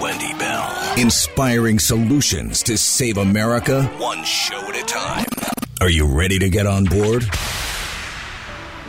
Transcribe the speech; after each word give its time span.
Wendy 0.00 0.32
Bell. 0.38 0.94
Inspiring 0.98 1.78
solutions 1.78 2.62
to 2.62 2.78
save 2.78 3.18
America, 3.18 3.84
one 3.98 4.24
show 4.24 4.58
at 4.58 4.76
a 4.76 4.84
time. 4.86 5.26
Are 5.80 5.90
you 5.90 6.06
ready 6.06 6.38
to 6.38 6.48
get 6.48 6.66
on 6.66 6.84
board? 6.84 7.28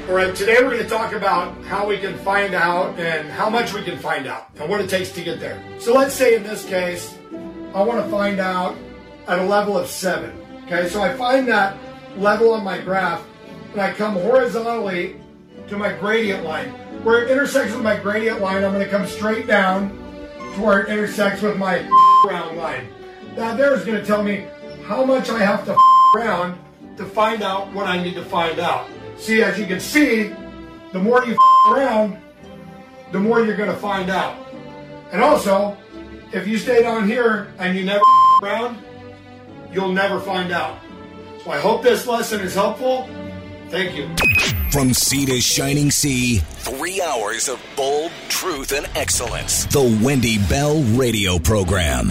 All 0.08 0.16
right, 0.16 0.34
today 0.34 0.56
we're 0.62 0.72
going 0.72 0.84
to 0.84 0.88
talk 0.88 1.12
about 1.12 1.62
how 1.66 1.86
we 1.86 1.98
can 1.98 2.18
find 2.20 2.54
out 2.54 2.98
and 2.98 3.28
how 3.28 3.50
much 3.50 3.74
we 3.74 3.84
can 3.84 4.00
find 4.00 4.26
out 4.26 4.48
and 4.58 4.70
what 4.70 4.80
it 4.80 4.90
takes 4.90 5.12
to 5.12 5.22
get 5.22 5.42
there. 5.42 5.62
So 5.80 5.94
let's 5.94 6.14
say 6.14 6.36
in 6.36 6.44
this 6.44 6.64
case, 6.64 7.18
I 7.74 7.82
want 7.84 8.06
to 8.06 8.10
find 8.10 8.40
out 8.40 8.78
at 9.28 9.40
a 9.40 9.44
level 9.44 9.78
of 9.78 9.88
seven. 9.88 10.47
Okay, 10.68 10.90
so 10.90 11.02
I 11.02 11.14
find 11.14 11.48
that 11.48 11.78
level 12.18 12.52
on 12.52 12.62
my 12.62 12.78
graph 12.78 13.26
and 13.72 13.80
I 13.80 13.94
come 13.94 14.16
horizontally 14.16 15.16
to 15.70 15.78
my 15.78 15.94
gradient 15.94 16.44
line. 16.44 16.72
Where 17.06 17.24
it 17.24 17.32
intersects 17.32 17.74
with 17.74 17.84
my 17.84 17.96
gradient 17.96 18.42
line, 18.42 18.66
I'm 18.66 18.74
going 18.74 18.84
to 18.84 18.92
come 18.92 19.08
straight 19.08 19.48
down 19.48 19.92
to 20.56 20.62
where 20.62 20.82
it 20.82 20.90
intersects 20.90 21.42
with 21.42 21.56
my 21.56 21.80
round 22.26 22.58
line. 22.58 22.90
That 23.38 23.56
there 23.56 23.74
is 23.76 23.86
going 23.86 23.98
to 23.98 24.06
tell 24.06 24.22
me 24.22 24.46
how 24.84 25.06
much 25.06 25.30
I 25.30 25.40
have 25.40 25.64
to 25.68 25.78
around 26.16 26.60
to 26.98 27.06
find 27.06 27.44
out 27.44 27.72
what 27.72 27.88
I 27.88 28.04
need 28.04 28.16
to 28.16 28.26
find 28.26 28.60
out. 28.60 28.90
See, 29.16 29.42
as 29.42 29.58
you 29.58 29.68
can 29.68 29.80
see, 29.80 30.36
the 30.92 31.00
more 31.00 31.24
you 31.24 31.38
around, 31.72 32.18
the 33.14 33.22
more 33.22 33.40
you're 33.40 33.56
going 33.56 33.72
to 33.72 33.78
find 33.78 34.10
out. 34.10 34.36
And 35.14 35.24
also, 35.24 35.78
if 36.34 36.46
you 36.46 36.58
stay 36.58 36.82
down 36.82 37.08
here 37.08 37.54
and 37.58 37.78
you 37.78 37.86
never 37.86 38.04
around, 38.44 38.78
you'll 39.72 39.92
never 39.92 40.20
find 40.20 40.52
out. 40.52 40.80
So 41.44 41.52
I 41.52 41.60
hope 41.60 41.84
this 41.84 42.08
lesson 42.08 42.42
is 42.42 42.54
helpful. 42.54 43.08
Thank 43.70 43.96
you. 43.96 44.10
From 44.72 44.94
sea 44.94 45.26
to 45.26 45.42
shining 45.42 45.92
sea, 45.92 46.38
three 46.38 47.02
hours 47.02 47.50
of 47.50 47.62
bold 47.76 48.12
truth 48.30 48.72
and 48.72 48.88
excellence. 48.96 49.66
The 49.66 50.00
Wendy 50.02 50.38
Bell 50.48 50.82
Radio 50.96 51.38
Program. 51.38 52.10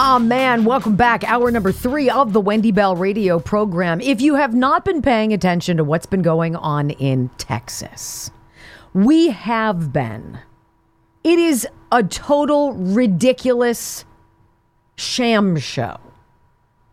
Ah, 0.00 0.18
man, 0.20 0.64
welcome 0.64 0.94
back. 0.96 1.24
Hour 1.24 1.50
number 1.50 1.72
three 1.72 2.08
of 2.10 2.32
the 2.32 2.40
Wendy 2.40 2.70
Bell 2.70 2.94
radio 2.94 3.40
program. 3.40 4.00
If 4.00 4.20
you 4.20 4.36
have 4.36 4.54
not 4.54 4.84
been 4.84 5.02
paying 5.02 5.32
attention 5.32 5.76
to 5.78 5.82
what's 5.82 6.06
been 6.06 6.22
going 6.22 6.54
on 6.54 6.90
in 6.90 7.30
Texas, 7.38 8.30
we 8.94 9.28
have 9.28 9.92
been. 9.92 10.38
It 11.24 11.38
is 11.38 11.66
a 11.92 12.02
total 12.02 12.72
ridiculous 12.72 14.04
sham 14.96 15.56
show. 15.56 15.98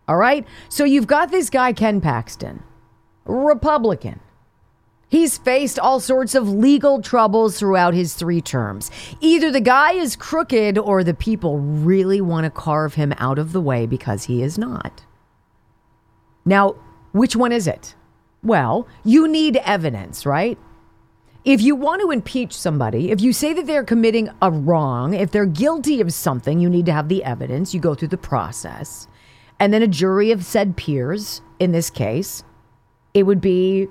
All 0.07 0.17
right? 0.17 0.45
So 0.69 0.83
you've 0.83 1.07
got 1.07 1.31
this 1.31 1.49
guy, 1.49 1.73
Ken 1.73 2.01
Paxton, 2.01 2.63
Republican. 3.25 4.19
He's 5.07 5.37
faced 5.37 5.79
all 5.79 5.99
sorts 5.99 6.35
of 6.35 6.49
legal 6.49 7.01
troubles 7.01 7.57
throughout 7.57 7.93
his 7.93 8.15
three 8.15 8.41
terms. 8.41 8.91
Either 9.21 9.51
the 9.51 9.61
guy 9.61 9.93
is 9.93 10.15
crooked 10.15 10.77
or 10.77 11.03
the 11.03 11.13
people 11.13 11.59
really 11.59 12.21
want 12.21 12.43
to 12.43 12.49
carve 12.49 12.95
him 12.95 13.13
out 13.17 13.39
of 13.39 13.51
the 13.51 13.61
way 13.61 13.85
because 13.85 14.25
he 14.25 14.41
is 14.41 14.57
not. 14.57 15.05
Now, 16.43 16.75
which 17.11 17.35
one 17.35 17.51
is 17.51 17.67
it? 17.67 17.95
Well, 18.43 18.87
you 19.03 19.27
need 19.27 19.57
evidence, 19.57 20.25
right? 20.25 20.57
If 21.45 21.61
you 21.61 21.75
want 21.75 22.01
to 22.01 22.09
impeach 22.09 22.57
somebody, 22.57 23.11
if 23.11 23.21
you 23.21 23.31
say 23.31 23.53
that 23.53 23.67
they're 23.67 23.83
committing 23.83 24.31
a 24.41 24.49
wrong, 24.49 25.13
if 25.13 25.29
they're 25.29 25.45
guilty 25.45 26.01
of 26.01 26.11
something, 26.11 26.59
you 26.59 26.67
need 26.71 26.87
to 26.87 26.91
have 26.91 27.07
the 27.07 27.23
evidence. 27.23 27.71
You 27.71 27.79
go 27.79 27.93
through 27.93 28.07
the 28.07 28.17
process. 28.17 29.07
And 29.59 29.71
then 29.71 29.83
a 29.83 29.87
jury 29.87 30.31
of 30.31 30.43
said 30.43 30.75
peers, 30.75 31.41
in 31.59 31.71
this 31.71 31.91
case, 31.91 32.43
it 33.13 33.23
would 33.23 33.41
be 33.41 33.87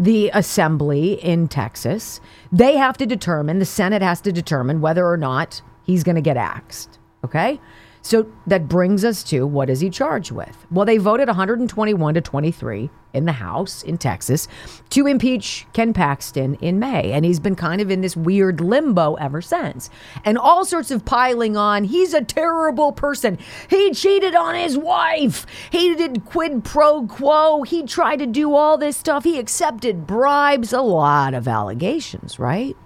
the 0.00 0.32
assembly 0.34 1.12
in 1.22 1.46
Texas. 1.46 2.20
They 2.50 2.76
have 2.76 2.98
to 2.98 3.06
determine, 3.06 3.60
the 3.60 3.64
Senate 3.64 4.02
has 4.02 4.20
to 4.22 4.32
determine 4.32 4.80
whether 4.80 5.06
or 5.06 5.16
not 5.16 5.62
he's 5.84 6.02
going 6.02 6.16
to 6.16 6.20
get 6.20 6.36
axed. 6.36 6.98
Okay? 7.24 7.60
So 8.02 8.26
that 8.48 8.68
brings 8.68 9.04
us 9.04 9.22
to 9.24 9.46
what 9.46 9.70
is 9.70 9.80
he 9.80 9.88
charged 9.88 10.32
with? 10.32 10.66
Well, 10.70 10.84
they 10.84 10.98
voted 10.98 11.28
121 11.28 12.14
to 12.14 12.20
23 12.20 12.90
in 13.12 13.26
the 13.26 13.32
House 13.32 13.82
in 13.82 13.96
Texas 13.96 14.48
to 14.90 15.06
impeach 15.06 15.66
Ken 15.72 15.92
Paxton 15.92 16.56
in 16.56 16.80
May. 16.80 17.12
And 17.12 17.24
he's 17.24 17.38
been 17.38 17.54
kind 17.54 17.80
of 17.80 17.90
in 17.90 18.00
this 18.00 18.16
weird 18.16 18.60
limbo 18.60 19.14
ever 19.14 19.40
since. 19.40 19.88
And 20.24 20.36
all 20.36 20.64
sorts 20.64 20.90
of 20.90 21.04
piling 21.04 21.56
on. 21.56 21.84
He's 21.84 22.12
a 22.12 22.24
terrible 22.24 22.90
person. 22.92 23.38
He 23.70 23.92
cheated 23.92 24.34
on 24.34 24.56
his 24.56 24.76
wife. 24.76 25.46
He 25.70 25.94
did 25.94 26.24
quid 26.24 26.64
pro 26.64 27.06
quo. 27.06 27.62
He 27.62 27.84
tried 27.84 28.16
to 28.16 28.26
do 28.26 28.54
all 28.54 28.78
this 28.78 28.96
stuff. 28.96 29.22
He 29.22 29.38
accepted 29.38 30.06
bribes. 30.06 30.72
A 30.72 30.80
lot 30.80 31.34
of 31.34 31.46
allegations, 31.46 32.38
right? 32.38 32.76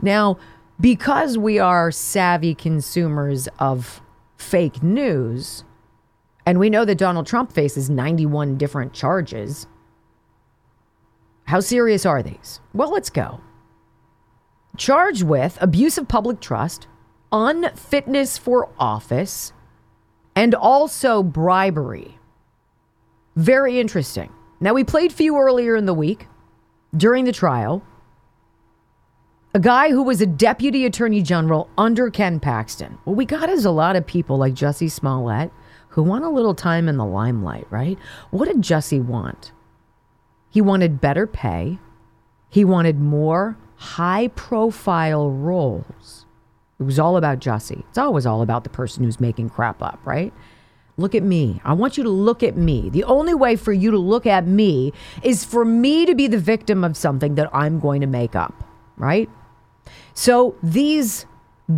Now, 0.00 0.38
because 0.82 1.38
we 1.38 1.60
are 1.60 1.92
savvy 1.92 2.56
consumers 2.56 3.48
of 3.60 4.02
fake 4.36 4.82
news, 4.82 5.62
and 6.44 6.58
we 6.58 6.68
know 6.68 6.84
that 6.84 6.98
Donald 6.98 7.24
Trump 7.24 7.52
faces 7.52 7.88
91 7.88 8.58
different 8.58 8.92
charges, 8.92 9.68
how 11.44 11.60
serious 11.60 12.04
are 12.04 12.20
these? 12.20 12.60
Well, 12.74 12.90
let's 12.90 13.10
go. 13.10 13.40
Charged 14.76 15.22
with 15.22 15.56
abuse 15.60 15.98
of 15.98 16.08
public 16.08 16.40
trust, 16.40 16.88
unfitness 17.30 18.36
for 18.36 18.68
office, 18.76 19.52
and 20.34 20.52
also 20.52 21.22
bribery. 21.22 22.18
Very 23.36 23.78
interesting. 23.78 24.32
Now, 24.60 24.74
we 24.74 24.82
played 24.82 25.12
for 25.12 25.22
you 25.22 25.38
earlier 25.38 25.76
in 25.76 25.86
the 25.86 25.94
week 25.94 26.26
during 26.96 27.24
the 27.24 27.32
trial 27.32 27.84
a 29.54 29.60
guy 29.60 29.90
who 29.90 30.02
was 30.02 30.22
a 30.22 30.26
deputy 30.26 30.86
attorney 30.86 31.20
general 31.20 31.68
under 31.76 32.10
Ken 32.10 32.40
Paxton. 32.40 32.98
What 33.04 33.16
we 33.16 33.26
got 33.26 33.50
is 33.50 33.66
a 33.66 33.70
lot 33.70 33.96
of 33.96 34.06
people 34.06 34.38
like 34.38 34.54
Jussie 34.54 34.90
Smollett 34.90 35.50
who 35.88 36.02
want 36.02 36.24
a 36.24 36.30
little 36.30 36.54
time 36.54 36.88
in 36.88 36.96
the 36.96 37.04
limelight, 37.04 37.66
right? 37.70 37.98
What 38.30 38.46
did 38.46 38.62
Jussie 38.62 39.04
want? 39.04 39.52
He 40.48 40.62
wanted 40.62 41.02
better 41.02 41.26
pay. 41.26 41.78
He 42.48 42.64
wanted 42.64 42.98
more 42.98 43.58
high 43.76 44.28
profile 44.28 45.30
roles. 45.30 46.24
It 46.80 46.84
was 46.84 46.98
all 46.98 47.18
about 47.18 47.38
Jussie. 47.38 47.84
It's 47.90 47.98
always 47.98 48.24
all 48.24 48.40
about 48.40 48.64
the 48.64 48.70
person 48.70 49.04
who's 49.04 49.20
making 49.20 49.50
crap 49.50 49.82
up, 49.82 50.00
right? 50.06 50.32
Look 50.96 51.14
at 51.14 51.22
me. 51.22 51.60
I 51.62 51.74
want 51.74 51.98
you 51.98 52.04
to 52.04 52.10
look 52.10 52.42
at 52.42 52.56
me. 52.56 52.88
The 52.88 53.04
only 53.04 53.34
way 53.34 53.56
for 53.56 53.72
you 53.72 53.90
to 53.90 53.98
look 53.98 54.26
at 54.26 54.46
me 54.46 54.94
is 55.22 55.44
for 55.44 55.64
me 55.64 56.06
to 56.06 56.14
be 56.14 56.26
the 56.26 56.38
victim 56.38 56.84
of 56.84 56.96
something 56.96 57.34
that 57.34 57.50
I'm 57.54 57.80
going 57.80 58.00
to 58.00 58.06
make 58.06 58.34
up, 58.34 58.64
right? 58.96 59.28
So 60.14 60.54
these 60.62 61.26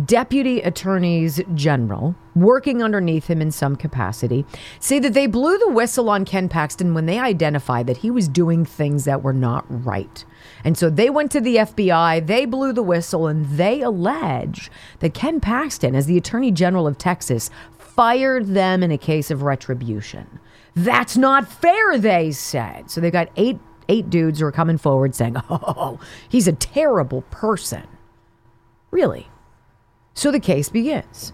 deputy 0.05 0.61
attorneys 0.61 1.41
general 1.53 2.15
working 2.35 2.83
underneath 2.83 3.27
him 3.27 3.41
in 3.41 3.51
some 3.51 3.75
capacity 3.75 4.45
say 4.79 4.99
that 4.99 5.13
they 5.13 5.27
blew 5.27 5.57
the 5.57 5.69
whistle 5.69 6.09
on 6.09 6.25
Ken 6.25 6.49
Paxton 6.49 6.93
when 6.93 7.05
they 7.05 7.19
identified 7.19 7.87
that 7.87 7.97
he 7.97 8.11
was 8.11 8.27
doing 8.27 8.65
things 8.65 9.05
that 9.05 9.23
were 9.23 9.33
not 9.33 9.63
right. 9.69 10.25
And 10.63 10.77
so 10.77 10.89
they 10.89 11.09
went 11.09 11.31
to 11.31 11.39
the 11.39 11.57
FBI, 11.57 12.25
they 12.25 12.45
blew 12.45 12.73
the 12.73 12.83
whistle, 12.83 13.27
and 13.27 13.45
they 13.45 13.81
allege 13.81 14.69
that 14.99 15.13
Ken 15.13 15.39
Paxton, 15.39 15.95
as 15.95 16.07
the 16.07 16.17
attorney 16.17 16.51
general 16.51 16.87
of 16.87 16.97
Texas, 16.97 17.49
fired 17.77 18.47
them 18.47 18.83
in 18.83 18.91
a 18.91 18.97
case 18.97 19.31
of 19.31 19.43
retribution. 19.43 20.39
That's 20.75 21.15
not 21.15 21.47
fair, 21.47 21.97
they 21.97 22.31
said. 22.31 22.91
So 22.91 22.99
they 22.99 23.11
got 23.11 23.29
eight 23.37 23.59
eight 23.87 24.09
dudes 24.09 24.39
who 24.39 24.47
are 24.47 24.51
coming 24.51 24.79
forward 24.79 25.15
saying, 25.15 25.37
"Oh, 25.49 25.99
he's 26.27 26.47
a 26.47 26.53
terrible 26.53 27.21
person." 27.31 27.87
Really? 28.95 29.27
So 30.13 30.31
the 30.31 30.39
case 30.39 30.69
begins. 30.69 31.33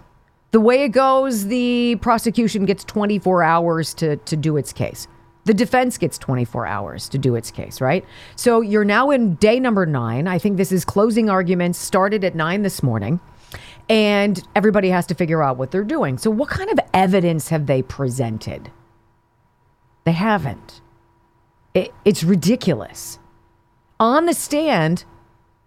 The 0.49 0.59
way 0.59 0.83
it 0.83 0.89
goes, 0.89 1.45
the 1.45 1.95
prosecution 2.01 2.65
gets 2.65 2.83
24 2.83 3.43
hours 3.43 3.93
to, 3.93 4.15
to 4.17 4.35
do 4.35 4.57
its 4.57 4.73
case. 4.73 5.07
The 5.45 5.53
defense 5.53 5.99
gets 5.99 6.17
24 6.17 6.65
hours 6.65 7.07
to 7.09 7.19
do 7.19 7.35
its 7.35 7.51
case, 7.51 7.79
right? 7.79 8.03
So 8.35 8.61
you're 8.61 8.83
now 8.83 9.11
in 9.11 9.35
day 9.35 9.59
number 9.59 9.85
nine. 9.85 10.27
I 10.27 10.39
think 10.39 10.57
this 10.57 10.71
is 10.71 10.83
closing 10.83 11.29
arguments 11.29 11.77
started 11.77 12.23
at 12.23 12.33
nine 12.33 12.63
this 12.63 12.81
morning. 12.81 13.19
And 13.87 14.41
everybody 14.55 14.89
has 14.89 15.05
to 15.07 15.13
figure 15.13 15.43
out 15.43 15.57
what 15.57 15.69
they're 15.69 15.83
doing. 15.83 16.17
So, 16.17 16.31
what 16.31 16.49
kind 16.49 16.71
of 16.71 16.79
evidence 16.95 17.49
have 17.49 17.67
they 17.67 17.83
presented? 17.83 18.71
They 20.05 20.13
haven't. 20.13 20.81
It, 21.75 21.93
it's 22.05 22.23
ridiculous. 22.23 23.19
On 23.99 24.25
the 24.25 24.33
stand, 24.33 25.03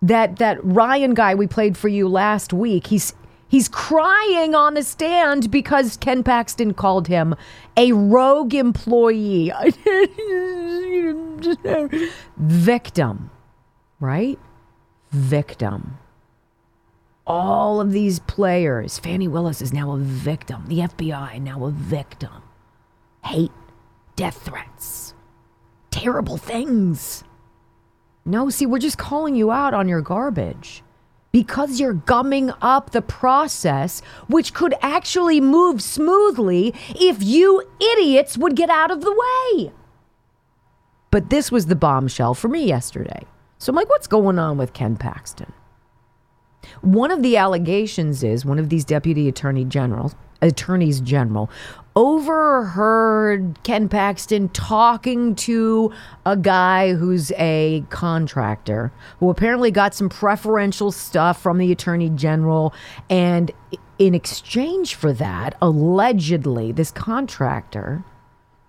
that 0.03 0.37
that 0.37 0.63
Ryan 0.65 1.15
guy 1.15 1.35
we 1.35 1.47
played 1.47 1.77
for 1.77 1.89
you 1.89 2.09
last 2.09 2.53
week, 2.53 2.89
he's 2.89 3.15
he's 3.49 3.69
crying 3.69 4.55
on 4.55 4.75
the 4.75 4.83
stand 4.83 5.51
because 5.51 5.97
Ken 5.97 6.23
Paxton 6.23 6.75
called 6.75 7.09
him 7.09 7.35
a 7.77 7.93
rogue 7.93 8.55
employee. 8.55 9.53
Victim, 12.37 13.31
right? 14.01 14.39
Victim. 15.11 15.99
all 17.27 17.81
of 17.81 17.93
these 17.93 18.19
players. 18.21 18.99
Fani 18.99 19.29
Willis 19.29 19.63
is 19.63 19.73
now 19.73 19.93
a 19.93 19.99
victim. 19.99 20.67
The 20.67 20.81
FBI 20.81 21.41
now 21.41 21.65
a 21.65 21.71
victim. 21.71 22.43
Hate, 23.25 23.53
death 24.17 24.43
threats, 24.45 25.15
terrible 25.91 26.37
things. 26.37 27.25
No, 28.25 28.49
see, 28.49 28.67
we're 28.67 28.79
just 28.79 28.99
calling 28.99 29.35
you 29.35 29.51
out 29.51 29.75
on 29.75 29.89
your 29.89 30.01
garbage 30.01 30.83
because 31.31 31.81
you're 31.81 31.93
gumming 31.93 32.53
up 32.63 32.91
the 32.91 33.03
process, 33.03 34.01
which 34.29 34.55
could 34.55 34.75
actually 34.81 35.41
move 35.41 35.83
smoothly 35.83 36.73
if 36.91 37.23
you 37.23 37.63
idiots 37.81 38.39
would 38.39 38.57
get 38.57 38.71
out 38.71 38.91
of 38.91 39.03
the 39.03 39.13
way. 39.13 39.73
But 41.11 41.31
this 41.31 41.53
was 41.53 41.67
the 41.67 41.77
bombshell 41.77 42.35
for 42.35 42.49
me 42.49 42.65
yesterday. 42.65 43.25
So 43.59 43.71
I'm 43.71 43.77
like, 43.77 43.89
what's 43.89 44.07
going 44.07 44.39
on 44.39 44.59
with 44.59 44.73
Ken 44.73 44.97
Paxton? 44.97 45.53
One 46.81 47.11
of 47.11 47.23
the 47.23 47.37
allegations 47.37 48.23
is 48.23 48.45
one 48.45 48.59
of 48.59 48.69
these 48.69 48.85
deputy 48.85 49.29
attorney 49.29 49.65
generals, 49.65 50.15
attorneys 50.45 51.01
general, 51.01 51.51
overheard 51.97 53.59
Ken 53.63 53.89
Paxton 53.89 54.49
talking 54.51 55.35
to 55.37 55.93
a 56.27 56.37
guy 56.37 56.95
who's 56.95 57.33
a 57.33 57.85
contractor 57.91 58.93
who 59.21 59.31
apparently 59.31 59.71
got 59.71 59.95
some 59.95 60.09
preferential 60.09 60.91
stuff 60.91 61.41
from 61.41 61.59
the 61.59 61.71
attorney 61.73 62.11
general. 62.11 62.75
And 63.09 63.53
in 63.99 64.15
exchange 64.15 64.95
for 64.95 65.13
that, 65.13 65.57
allegedly, 65.63 66.73
this 66.73 66.91
contractor 66.91 68.05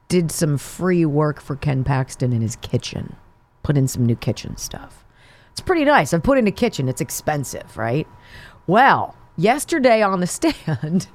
did 0.08 0.32
some 0.32 0.58
free 0.58 1.06
work 1.06 1.42
for 1.42 1.56
Ken 1.56 1.84
Paxton 1.84 2.32
in 2.32 2.42
his 2.42 2.56
kitchen, 2.58 3.16
put 3.64 3.76
in 3.76 3.88
some 3.88 4.06
new 4.06 4.16
kitchen 4.16 4.56
stuff. 4.58 5.04
It's 5.52 5.62
pretty 5.62 5.86
nice. 5.86 6.14
I've 6.14 6.22
put 6.22 6.38
in 6.38 6.48
a 6.48 6.52
kitchen, 6.52 6.88
it's 6.88 7.02
expensive, 7.02 7.76
right? 7.76 8.08
Well, 8.68 9.16
yesterday 9.36 10.04
on 10.04 10.20
the 10.20 10.28
stand, 10.28 11.08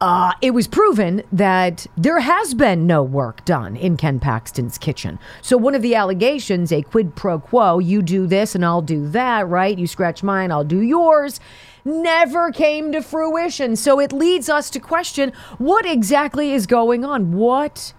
uh, 0.00 0.32
it 0.42 0.50
was 0.50 0.66
proven 0.66 1.22
that 1.32 1.86
there 1.96 2.20
has 2.20 2.52
been 2.52 2.86
no 2.86 3.02
work 3.02 3.44
done 3.44 3.76
in 3.76 3.96
Ken 3.96 4.18
Paxton's 4.18 4.76
kitchen. 4.76 5.18
So, 5.40 5.56
one 5.56 5.74
of 5.74 5.82
the 5.82 5.94
allegations, 5.94 6.72
a 6.72 6.82
quid 6.82 7.14
pro 7.14 7.38
quo, 7.38 7.78
you 7.78 8.02
do 8.02 8.26
this 8.26 8.54
and 8.54 8.64
I'll 8.64 8.82
do 8.82 9.08
that, 9.10 9.48
right? 9.48 9.78
You 9.78 9.86
scratch 9.86 10.22
mine, 10.22 10.50
I'll 10.50 10.64
do 10.64 10.80
yours, 10.80 11.40
never 11.84 12.50
came 12.50 12.92
to 12.92 13.02
fruition. 13.02 13.76
So, 13.76 14.00
it 14.00 14.12
leads 14.12 14.48
us 14.48 14.68
to 14.70 14.80
question 14.80 15.32
what 15.58 15.86
exactly 15.86 16.52
is 16.52 16.66
going 16.66 17.04
on? 17.04 17.32
What 17.32 17.94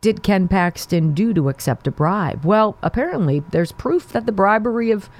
did 0.00 0.22
Ken 0.22 0.48
Paxton 0.48 1.12
do 1.12 1.34
to 1.34 1.50
accept 1.50 1.86
a 1.86 1.92
bribe? 1.92 2.44
Well, 2.44 2.76
apparently, 2.82 3.44
there's 3.50 3.70
proof 3.70 4.08
that 4.08 4.26
the 4.26 4.32
bribery 4.32 4.90
of 4.90 5.10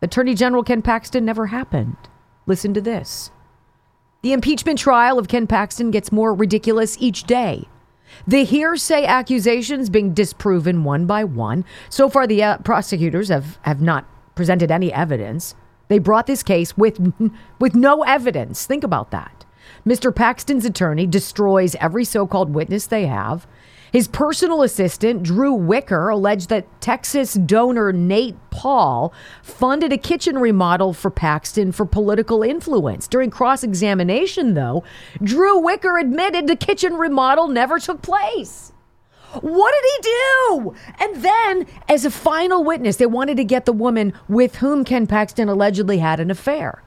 Attorney 0.00 0.34
General 0.34 0.62
Ken 0.62 0.82
Paxton 0.82 1.24
never 1.24 1.48
happened. 1.48 1.96
Listen 2.46 2.72
to 2.74 2.80
this. 2.80 3.30
The 4.22 4.32
impeachment 4.32 4.78
trial 4.78 5.18
of 5.18 5.26
Ken 5.26 5.48
Paxton 5.48 5.90
gets 5.90 6.12
more 6.12 6.32
ridiculous 6.32 6.96
each 7.00 7.24
day. 7.24 7.66
The 8.24 8.44
hearsay 8.44 9.04
accusations 9.04 9.90
being 9.90 10.14
disproven 10.14 10.84
one 10.84 11.06
by 11.06 11.24
one. 11.24 11.64
So 11.88 12.08
far, 12.08 12.28
the 12.28 12.40
uh, 12.40 12.58
prosecutors 12.58 13.30
have, 13.30 13.58
have 13.62 13.80
not 13.80 14.06
presented 14.36 14.70
any 14.70 14.92
evidence. 14.92 15.56
They 15.88 15.98
brought 15.98 16.28
this 16.28 16.44
case 16.44 16.76
with, 16.76 17.00
with 17.58 17.74
no 17.74 18.04
evidence. 18.04 18.64
Think 18.64 18.84
about 18.84 19.10
that. 19.10 19.44
Mr. 19.84 20.14
Paxton's 20.14 20.64
attorney 20.64 21.06
destroys 21.06 21.74
every 21.76 22.04
so 22.04 22.24
called 22.24 22.54
witness 22.54 22.86
they 22.86 23.06
have. 23.06 23.48
His 23.92 24.08
personal 24.08 24.62
assistant, 24.62 25.22
Drew 25.22 25.52
Wicker, 25.52 26.08
alleged 26.08 26.48
that 26.48 26.80
Texas 26.80 27.34
donor 27.34 27.92
Nate 27.92 28.38
Paul 28.50 29.12
funded 29.42 29.92
a 29.92 29.98
kitchen 29.98 30.38
remodel 30.38 30.94
for 30.94 31.10
Paxton 31.10 31.72
for 31.72 31.84
political 31.84 32.42
influence. 32.42 33.06
During 33.06 33.28
cross 33.28 33.62
examination, 33.62 34.54
though, 34.54 34.82
Drew 35.22 35.58
Wicker 35.58 35.98
admitted 35.98 36.46
the 36.46 36.56
kitchen 36.56 36.94
remodel 36.94 37.48
never 37.48 37.78
took 37.78 38.00
place. 38.00 38.72
What 39.40 39.72
did 39.72 39.90
he 39.90 40.10
do? 40.10 40.74
And 40.98 41.22
then, 41.22 41.66
as 41.86 42.06
a 42.06 42.10
final 42.10 42.64
witness, 42.64 42.96
they 42.96 43.06
wanted 43.06 43.36
to 43.36 43.44
get 43.44 43.66
the 43.66 43.72
woman 43.74 44.14
with 44.26 44.56
whom 44.56 44.84
Ken 44.84 45.06
Paxton 45.06 45.50
allegedly 45.50 45.98
had 45.98 46.18
an 46.18 46.30
affair. 46.30 46.82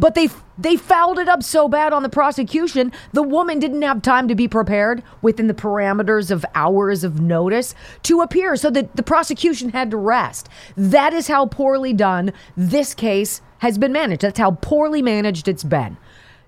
But 0.00 0.14
they 0.14 0.28
they 0.56 0.76
fouled 0.76 1.18
it 1.18 1.28
up 1.28 1.42
so 1.42 1.68
bad 1.68 1.92
on 1.92 2.02
the 2.02 2.08
prosecution, 2.08 2.90
the 3.12 3.22
woman 3.22 3.58
didn't 3.58 3.82
have 3.82 4.00
time 4.02 4.28
to 4.28 4.34
be 4.34 4.48
prepared 4.48 5.02
within 5.20 5.46
the 5.46 5.54
parameters 5.54 6.30
of 6.30 6.44
hours 6.54 7.04
of 7.04 7.20
notice 7.20 7.74
to 8.04 8.22
appear, 8.22 8.56
so 8.56 8.70
that 8.70 8.96
the 8.96 9.02
prosecution 9.02 9.70
had 9.70 9.90
to 9.90 9.98
rest. 9.98 10.48
That 10.76 11.12
is 11.12 11.28
how 11.28 11.46
poorly 11.46 11.92
done 11.92 12.32
this 12.56 12.94
case 12.94 13.42
has 13.58 13.76
been 13.76 13.92
managed. 13.92 14.22
That's 14.22 14.38
how 14.38 14.52
poorly 14.52 15.02
managed 15.02 15.46
it's 15.48 15.64
been. 15.64 15.98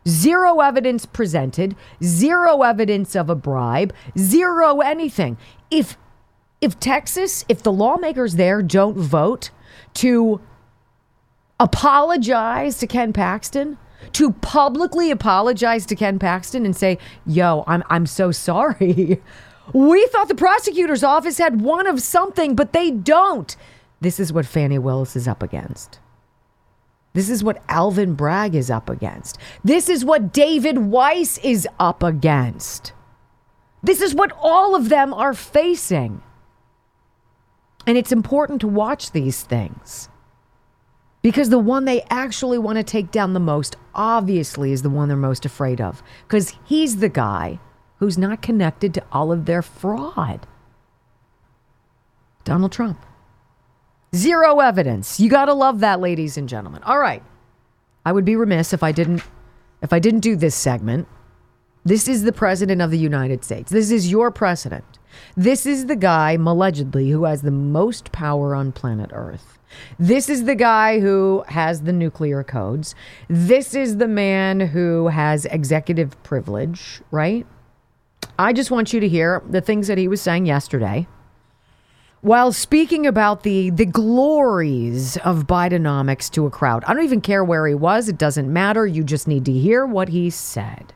Zero 0.08 0.60
evidence 0.60 1.04
presented, 1.04 1.76
zero 2.02 2.62
evidence 2.62 3.14
of 3.14 3.28
a 3.28 3.34
bribe, 3.34 3.93
zero 4.19 4.81
anything. 4.81 5.37
If 5.70 5.99
if 6.62 6.81
Texas, 6.81 7.44
if 7.50 7.62
the 7.62 7.72
lawmakers 7.72 8.37
there 8.37 8.62
don't 8.62 8.96
vote 8.96 9.50
to 9.94 10.40
apologize 11.62 12.79
to 12.79 12.87
Ken 12.87 13.12
Paxton, 13.12 13.79
to 14.14 14.32
publicly 14.32 15.11
apologize 15.11 15.87
to 15.87 15.94
Ken 15.94 16.19
Paxton 16.19 16.67
and 16.67 16.76
say, 16.76 16.99
"Yo, 17.25 17.64
I'm 17.67 17.82
I'm 17.88 18.06
so 18.06 18.32
sorry. 18.32 19.23
We 19.73 20.05
thought 20.09 20.26
the 20.26 20.35
prosecutor's 20.35 21.05
office 21.05 21.38
had 21.38 21.61
one 21.61 21.87
of 21.87 22.03
something, 22.03 22.56
but 22.56 22.73
they 22.73 22.91
don't." 22.91 23.56
This 24.00 24.19
is 24.19 24.32
what 24.32 24.44
Fani 24.44 24.76
Willis 24.76 25.14
is 25.14 25.29
up 25.29 25.41
against. 25.41 26.00
This 27.12 27.31
is 27.31 27.44
what 27.44 27.62
Alvin 27.69 28.14
Bragg 28.14 28.56
is 28.56 28.70
up 28.70 28.91
against. 28.91 29.38
This 29.62 29.88
is 29.88 30.05
what 30.05 30.32
David 30.32 30.79
Weiss 30.79 31.38
is 31.38 31.69
up 31.79 32.03
against. 32.03 32.93
This 33.85 34.03
is 34.03 34.14
what 34.14 34.32
all 34.41 34.75
of 34.75 34.88
them 34.88 35.14
are 35.14 35.32
facing. 35.32 36.23
And 37.87 37.97
it's 37.97 38.12
important 38.12 38.61
to 38.62 38.69
watch 38.69 39.12
these 39.12 39.43
things. 39.43 40.09
Because 41.22 41.50
the 41.50 41.58
one 41.58 41.84
they 41.84 42.02
actually 42.10 42.58
want 42.58 42.78
to 42.78 42.84
take 42.84 43.12
down 43.12 43.32
the 43.32 43.40
most, 43.40 43.76
obviously, 43.94 44.72
is 44.72 44.82
the 44.82 44.90
one 44.90 45.08
they're 45.08 45.16
most 45.16 45.46
afraid 45.46 45.80
of. 45.80 46.02
Because 46.26 46.54
he's 46.64 46.96
the 46.96 47.08
guy 47.08 47.60
who's 47.98 48.19
not 48.19 48.42
connected 48.42 48.92
to 48.94 49.04
all 49.12 49.30
of 49.30 49.46
their 49.46 49.62
fraud. 49.62 50.46
Donald 52.42 52.72
Trump. 52.72 52.98
Zero 54.14 54.58
evidence. 54.58 55.20
You 55.20 55.30
got 55.30 55.44
to 55.44 55.54
love 55.54 55.80
that, 55.80 56.00
ladies 56.00 56.36
and 56.36 56.48
gentlemen. 56.48 56.82
All 56.82 56.98
right. 56.98 57.22
I 58.04 58.12
would 58.12 58.25
be 58.25 58.34
remiss 58.34 58.72
if 58.72 58.82
I 58.82 58.90
didn't 58.92 59.23
if 59.80 59.92
I 59.92 59.99
didn't 59.99 60.20
do 60.20 60.37
this 60.37 60.54
segment. 60.54 61.08
This 61.85 62.06
is 62.06 62.23
the 62.23 62.32
president 62.32 62.80
of 62.80 62.90
the 62.90 62.99
United 62.99 63.44
States. 63.44 63.70
This 63.70 63.90
is 63.90 64.11
your 64.11 64.30
president. 64.30 64.85
This 65.37 65.66
is 65.66 65.87
the 65.87 65.97
guy 65.97 66.32
allegedly 66.32 67.11
who 67.11 67.25
has 67.25 67.42
the 67.42 67.50
most 67.50 68.12
power 68.12 68.54
on 68.54 68.70
planet 68.70 69.11
Earth. 69.12 69.58
This 69.99 70.29
is 70.29 70.45
the 70.45 70.55
guy 70.55 71.00
who 71.00 71.45
has 71.49 71.83
the 71.83 71.93
nuclear 71.93 72.43
codes. 72.43 72.95
This 73.29 73.75
is 73.75 73.97
the 73.97 74.09
man 74.09 74.61
who 74.61 75.09
has 75.09 75.45
executive 75.47 76.21
privilege, 76.23 77.02
right? 77.11 77.47
I 78.38 78.52
just 78.52 78.71
want 78.71 78.93
you 78.93 79.00
to 79.00 79.09
hear 79.09 79.43
the 79.49 79.61
things 79.61 79.88
that 79.88 79.99
he 79.99 80.09
was 80.09 80.21
saying 80.21 80.47
yesterday 80.47 81.07
while 82.23 82.52
speaking 82.52 83.05
about 83.07 83.43
the 83.43 83.71
the 83.71 83.85
glories 83.85 85.17
of 85.19 85.47
Bidenomics 85.47 86.31
to 86.31 86.47
a 86.47 86.50
crowd. 86.50 86.85
I 86.85 86.95
don't 86.95 87.05
even 87.05 87.21
care 87.21 87.45
where 87.45 87.67
he 87.67 87.75
was, 87.75 88.09
it 88.09 88.17
doesn't 88.17 88.50
matter. 88.50 88.87
You 88.87 89.05
just 89.05 89.29
need 89.29 89.45
to 89.45 89.52
hear 89.52 89.85
what 89.85 90.09
he 90.09 90.31
said. 90.31 90.95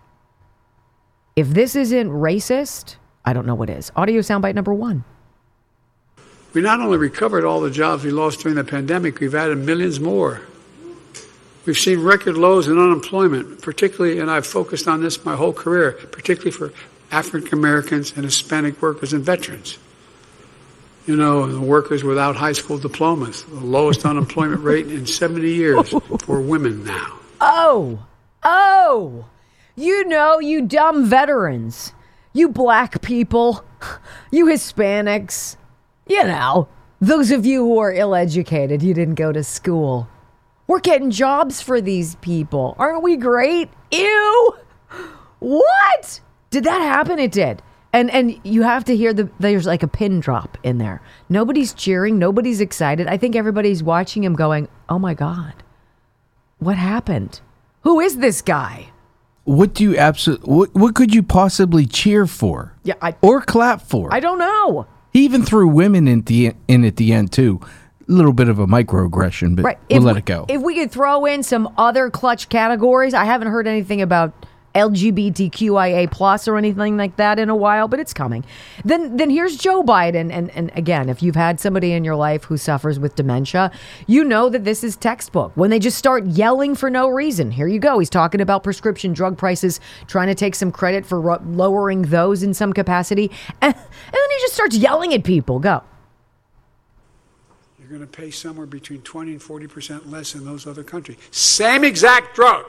If 1.35 1.49
this 1.49 1.77
isn't 1.77 2.09
racist, 2.09 2.97
I 3.25 3.33
don't 3.33 3.45
know 3.45 3.55
what 3.55 3.69
is. 3.69 3.93
Audio 3.95 4.21
soundbite 4.21 4.55
number 4.55 4.73
1. 4.73 5.05
We 6.57 6.63
not 6.63 6.81
only 6.81 6.97
recovered 6.97 7.45
all 7.45 7.61
the 7.61 7.71
jobs 7.71 8.03
we 8.03 8.11
lost 8.11 8.41
during 8.41 8.55
the 8.55 8.65
pandemic, 8.65 9.21
we've 9.21 9.35
added 9.35 9.59
millions 9.59 10.01
more. 10.01 10.41
We've 11.67 11.77
seen 11.77 12.01
record 12.01 12.39
lows 12.39 12.67
in 12.67 12.79
unemployment, 12.79 13.61
particularly, 13.61 14.21
and 14.21 14.31
I've 14.31 14.47
focused 14.47 14.89
on 14.89 15.03
this 15.03 15.23
my 15.23 15.37
whole 15.37 15.53
career, 15.53 15.93
particularly 16.13 16.53
for 16.53 16.73
African 17.11 17.59
Americans 17.59 18.15
and 18.17 18.25
Hispanic 18.25 18.81
workers 18.81 19.13
and 19.13 19.23
veterans. 19.23 19.77
You 21.07 21.17
know, 21.17 21.47
the 21.47 21.61
workers 21.61 22.03
without 22.03 22.37
high 22.37 22.53
school 22.53 22.79
diplomas, 22.79 23.45
the 23.45 23.61
lowest 23.61 24.07
unemployment 24.07 24.63
rate 24.63 24.87
in 24.87 25.05
70 25.05 25.47
years 25.53 25.91
for 26.23 26.41
women 26.41 26.87
now. 26.87 27.19
Oh, 27.39 28.07
oh, 28.43 29.27
you 29.75 30.07
know, 30.07 30.41
you 30.41 30.63
dumb 30.63 31.05
veterans, 31.05 31.93
you 32.33 32.49
black 32.49 33.03
people, 33.03 33.63
you 34.31 34.47
Hispanics, 34.47 35.57
you 36.07 36.23
know, 36.25 36.69
those 37.01 37.31
of 37.31 37.45
you 37.47 37.65
who 37.65 37.79
are 37.79 37.93
ill 37.93 38.15
educated, 38.15 38.83
you 38.83 38.95
didn't 38.95 39.15
go 39.17 39.33
to 39.33 39.43
school. 39.45 40.09
We're 40.67 40.81
getting 40.81 41.11
jobs 41.11 41.61
for 41.63 41.81
these 41.81 42.17
people. 42.17 42.75
Aren't 42.79 43.03
we 43.03 43.17
great? 43.17 43.71
Ew! 43.93 44.55
What? 45.39 46.21
Did 46.51 46.65
that 46.65 46.81
happen? 46.81 47.19
It 47.19 47.33
did. 47.33 47.63
And 47.93 48.11
and 48.11 48.39
you 48.45 48.63
have 48.63 48.85
to 48.87 48.97
hear 48.97 49.15
the 49.15 49.31
there's 49.39 49.65
like 49.67 49.83
a 49.83 49.89
pin 49.89 50.21
drop 50.21 50.59
in 50.63 50.79
there. 50.79 51.01
Nobody's 51.29 51.73
cheering, 51.73 52.19
nobody's 52.19 52.61
excited. 52.61 53.07
I 53.07 53.17
think 53.17 53.37
everybody's 53.37 53.83
watching 53.83 54.23
him 54.25 54.35
going, 54.35 54.69
"Oh 54.89 54.99
my 54.99 55.15
god. 55.15 55.55
What 56.59 56.77
happened? 56.77 57.41
Who 57.83 58.01
is 58.01 58.17
this 58.19 58.43
guy? 58.43 58.91
What 59.45 59.73
do 59.75 59.85
you 59.85 59.97
absolutely? 59.97 60.53
What, 60.53 60.75
what 60.75 60.95
could 60.95 61.15
you 61.15 61.23
possibly 61.23 61.87
cheer 61.87 62.27
for? 62.27 62.75
Yeah, 62.83 62.95
I- 63.01 63.15
or 63.23 63.41
clap 63.41 63.81
for? 63.83 64.13
I 64.13 64.21
don't 64.21 64.39
know. 64.39 64.87
He 65.17 65.25
even 65.25 65.43
threw 65.43 65.67
women 65.67 66.07
in 66.07 66.21
the 66.23 66.53
in 66.69 66.85
at 66.85 66.97
the 66.97 67.11
end 67.15 67.33
too. 67.33 67.59
A 68.07 68.13
little 68.13 68.35
bit 68.35 68.49
of 68.51 68.59
a 68.59 68.67
microaggression, 68.67 69.57
but 69.57 69.65
Right. 69.65 69.79
we'll 69.89 69.99
If 70.01 70.05
let 70.05 70.15
we- 70.15 70.19
it 70.19 70.25
go. 70.27 70.45
If 70.47 70.61
we 70.63 70.75
could 70.75 70.91
throw 70.93 71.25
in 71.25 71.43
some 71.43 71.71
other 71.79 72.11
clutch 72.11 72.51
categories, 72.51 73.15
I 73.15 73.25
haven't 73.25 73.49
heard 73.49 73.67
anything 73.67 74.03
about 74.03 74.35
LGBTQIA 74.77 76.11
plus 76.11 76.47
or 76.47 76.57
anything 76.57 76.97
like 76.97 77.17
that 77.17 77.39
in 77.39 77.49
a 77.49 77.57
while, 77.57 77.89
but 77.89 77.99
it's 77.99 78.13
coming. 78.13 78.45
Then 78.85 79.17
then 79.17 79.31
here's 79.31 79.57
Joe 79.57 79.83
Biden. 79.83 80.31
And, 80.31 80.51
and 80.51 80.71
again, 80.75 81.09
if 81.09 81.23
you've 81.23 81.35
had 81.37 81.59
somebody 81.59 81.93
in 81.93 82.05
your 82.05 82.17
life 82.17 82.45
who 82.45 82.57
suffers 82.57 82.99
with 83.01 83.15
dementia, 83.15 83.71
you 84.07 84.23
know 84.23 84.49
that 84.51 84.65
this 84.65 84.85
is 84.85 84.97
textbook. 84.97 85.53
When 85.55 85.71
they 85.71 85.79
just 85.79 85.99
start 85.99 86.27
yelling 86.27 86.75
for 86.75 86.91
no 86.91 87.09
reason. 87.09 87.51
Here 87.51 87.67
you 87.67 87.79
go. 87.79 87.99
He's 87.99 88.11
talking 88.11 88.41
about 88.41 88.63
prescription 88.63 89.13
drug 89.13 89.39
prices, 89.39 89.81
trying 90.07 90.29
to 90.29 90.35
take 90.35 90.55
some 90.55 90.71
credit 90.71 91.07
for 91.07 91.21
ro- 91.21 91.43
lowering 91.45 92.03
those 92.03 92.43
in 92.43 92.53
some 92.55 92.73
capacity. 92.73 93.31
And, 93.63 93.75
and 93.75 94.13
then 94.13 94.31
he 94.31 94.37
just 94.41 94.55
starts 94.55 94.77
yelling 94.77 95.15
at 95.15 95.25
people. 95.25 95.59
Go. 95.59 95.83
You're 97.79 97.99
going 97.99 98.01
to 98.01 98.07
pay 98.07 98.33
somewhere 98.33 98.67
between 98.67 99.03
20 99.03 99.33
and 99.33 99.43
40 99.43 99.67
percent 99.69 100.11
less 100.11 100.35
in 100.35 100.45
those 100.45 100.67
other 100.67 100.83
countries. 100.83 101.19
Same 101.31 101.85
exact 101.85 102.35
drug, 102.35 102.67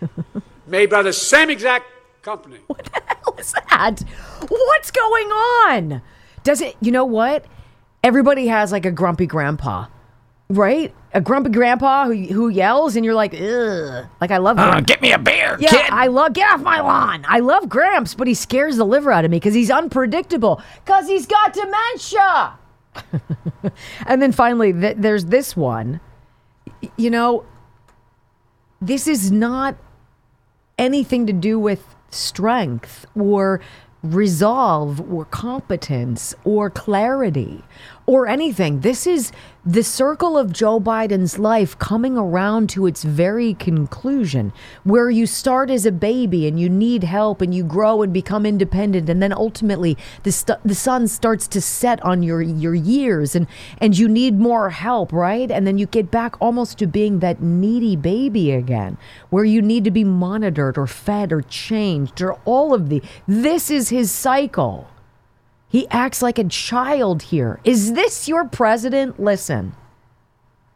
made 0.66 0.90
by 0.90 1.02
the 1.02 1.12
same 1.12 1.50
exact 1.50 1.86
company. 2.22 2.58
What's 2.66 3.52
that? 3.52 4.00
What's 4.48 4.90
going 4.90 5.26
on? 5.28 6.02
Does 6.42 6.60
it, 6.60 6.76
you 6.80 6.92
know 6.92 7.04
what? 7.04 7.44
Everybody 8.02 8.46
has 8.48 8.72
like 8.72 8.86
a 8.86 8.90
grumpy 8.90 9.26
grandpa, 9.26 9.86
right? 10.48 10.94
A 11.12 11.20
grumpy 11.20 11.50
grandpa 11.50 12.06
who, 12.06 12.14
who 12.14 12.48
yells 12.48 12.96
and 12.96 13.04
you're 13.04 13.14
like, 13.14 13.34
ugh. 13.34 14.06
Like, 14.20 14.30
I 14.30 14.36
love 14.38 14.58
uh, 14.58 14.70
Gramps. 14.70 14.86
get 14.86 15.02
me 15.02 15.12
a 15.12 15.18
beer, 15.18 15.56
Yeah, 15.60 15.88
I 15.90 16.06
love, 16.06 16.32
get 16.34 16.50
off 16.50 16.60
my 16.62 16.80
lawn. 16.80 17.24
I 17.28 17.40
love 17.40 17.68
Gramps, 17.68 18.14
but 18.14 18.26
he 18.28 18.34
scares 18.34 18.76
the 18.76 18.84
liver 18.84 19.10
out 19.10 19.24
of 19.24 19.30
me 19.30 19.36
because 19.38 19.54
he's 19.54 19.70
unpredictable, 19.70 20.62
because 20.84 21.08
he's 21.08 21.26
got 21.26 21.52
dementia. 21.52 22.58
and 24.06 24.22
then 24.22 24.32
finally, 24.32 24.72
th- 24.72 24.96
there's 24.98 25.26
this 25.26 25.56
one. 25.56 26.00
Y- 26.82 26.90
You 26.96 27.10
know, 27.10 27.44
this 28.80 29.06
is 29.06 29.30
not 29.30 29.76
anything 30.80 31.26
to 31.26 31.32
do 31.32 31.58
with 31.58 31.94
strength 32.10 33.06
or 33.14 33.60
resolve 34.02 35.00
or 35.12 35.26
competence 35.26 36.34
or 36.42 36.70
clarity 36.70 37.62
or 38.10 38.26
anything. 38.26 38.80
This 38.80 39.06
is 39.06 39.30
the 39.64 39.84
circle 39.84 40.36
of 40.36 40.52
Joe 40.52 40.80
Biden's 40.80 41.38
life 41.38 41.78
coming 41.78 42.18
around 42.18 42.68
to 42.70 42.86
its 42.86 43.04
very 43.04 43.54
conclusion, 43.54 44.52
where 44.82 45.10
you 45.10 45.28
start 45.28 45.70
as 45.70 45.86
a 45.86 45.92
baby 45.92 46.48
and 46.48 46.58
you 46.58 46.68
need 46.68 47.04
help 47.04 47.40
and 47.40 47.54
you 47.54 47.62
grow 47.62 48.02
and 48.02 48.12
become 48.12 48.44
independent, 48.44 49.08
and 49.08 49.22
then 49.22 49.32
ultimately 49.32 49.96
the 50.24 50.32
st- 50.32 50.58
the 50.64 50.74
sun 50.74 51.06
starts 51.06 51.46
to 51.46 51.60
set 51.60 52.02
on 52.02 52.24
your 52.24 52.42
your 52.42 52.74
years 52.74 53.36
and 53.36 53.46
and 53.78 53.96
you 53.96 54.08
need 54.08 54.40
more 54.40 54.70
help, 54.70 55.12
right? 55.12 55.48
And 55.48 55.64
then 55.64 55.78
you 55.78 55.86
get 55.86 56.10
back 56.10 56.34
almost 56.40 56.78
to 56.78 56.88
being 56.88 57.20
that 57.20 57.40
needy 57.40 57.94
baby 57.94 58.50
again, 58.50 58.96
where 59.28 59.44
you 59.44 59.62
need 59.62 59.84
to 59.84 59.92
be 59.92 60.02
monitored 60.02 60.76
or 60.76 60.88
fed 60.88 61.32
or 61.32 61.42
changed 61.42 62.20
or 62.20 62.32
all 62.44 62.74
of 62.74 62.88
the. 62.88 63.02
This 63.28 63.70
is 63.70 63.90
his 63.90 64.10
cycle. 64.10 64.88
He 65.70 65.86
acts 65.88 66.20
like 66.20 66.38
a 66.38 66.44
child 66.44 67.22
here. 67.22 67.60
Is 67.62 67.92
this 67.92 68.28
your 68.28 68.44
president? 68.44 69.20
Listen. 69.20 69.72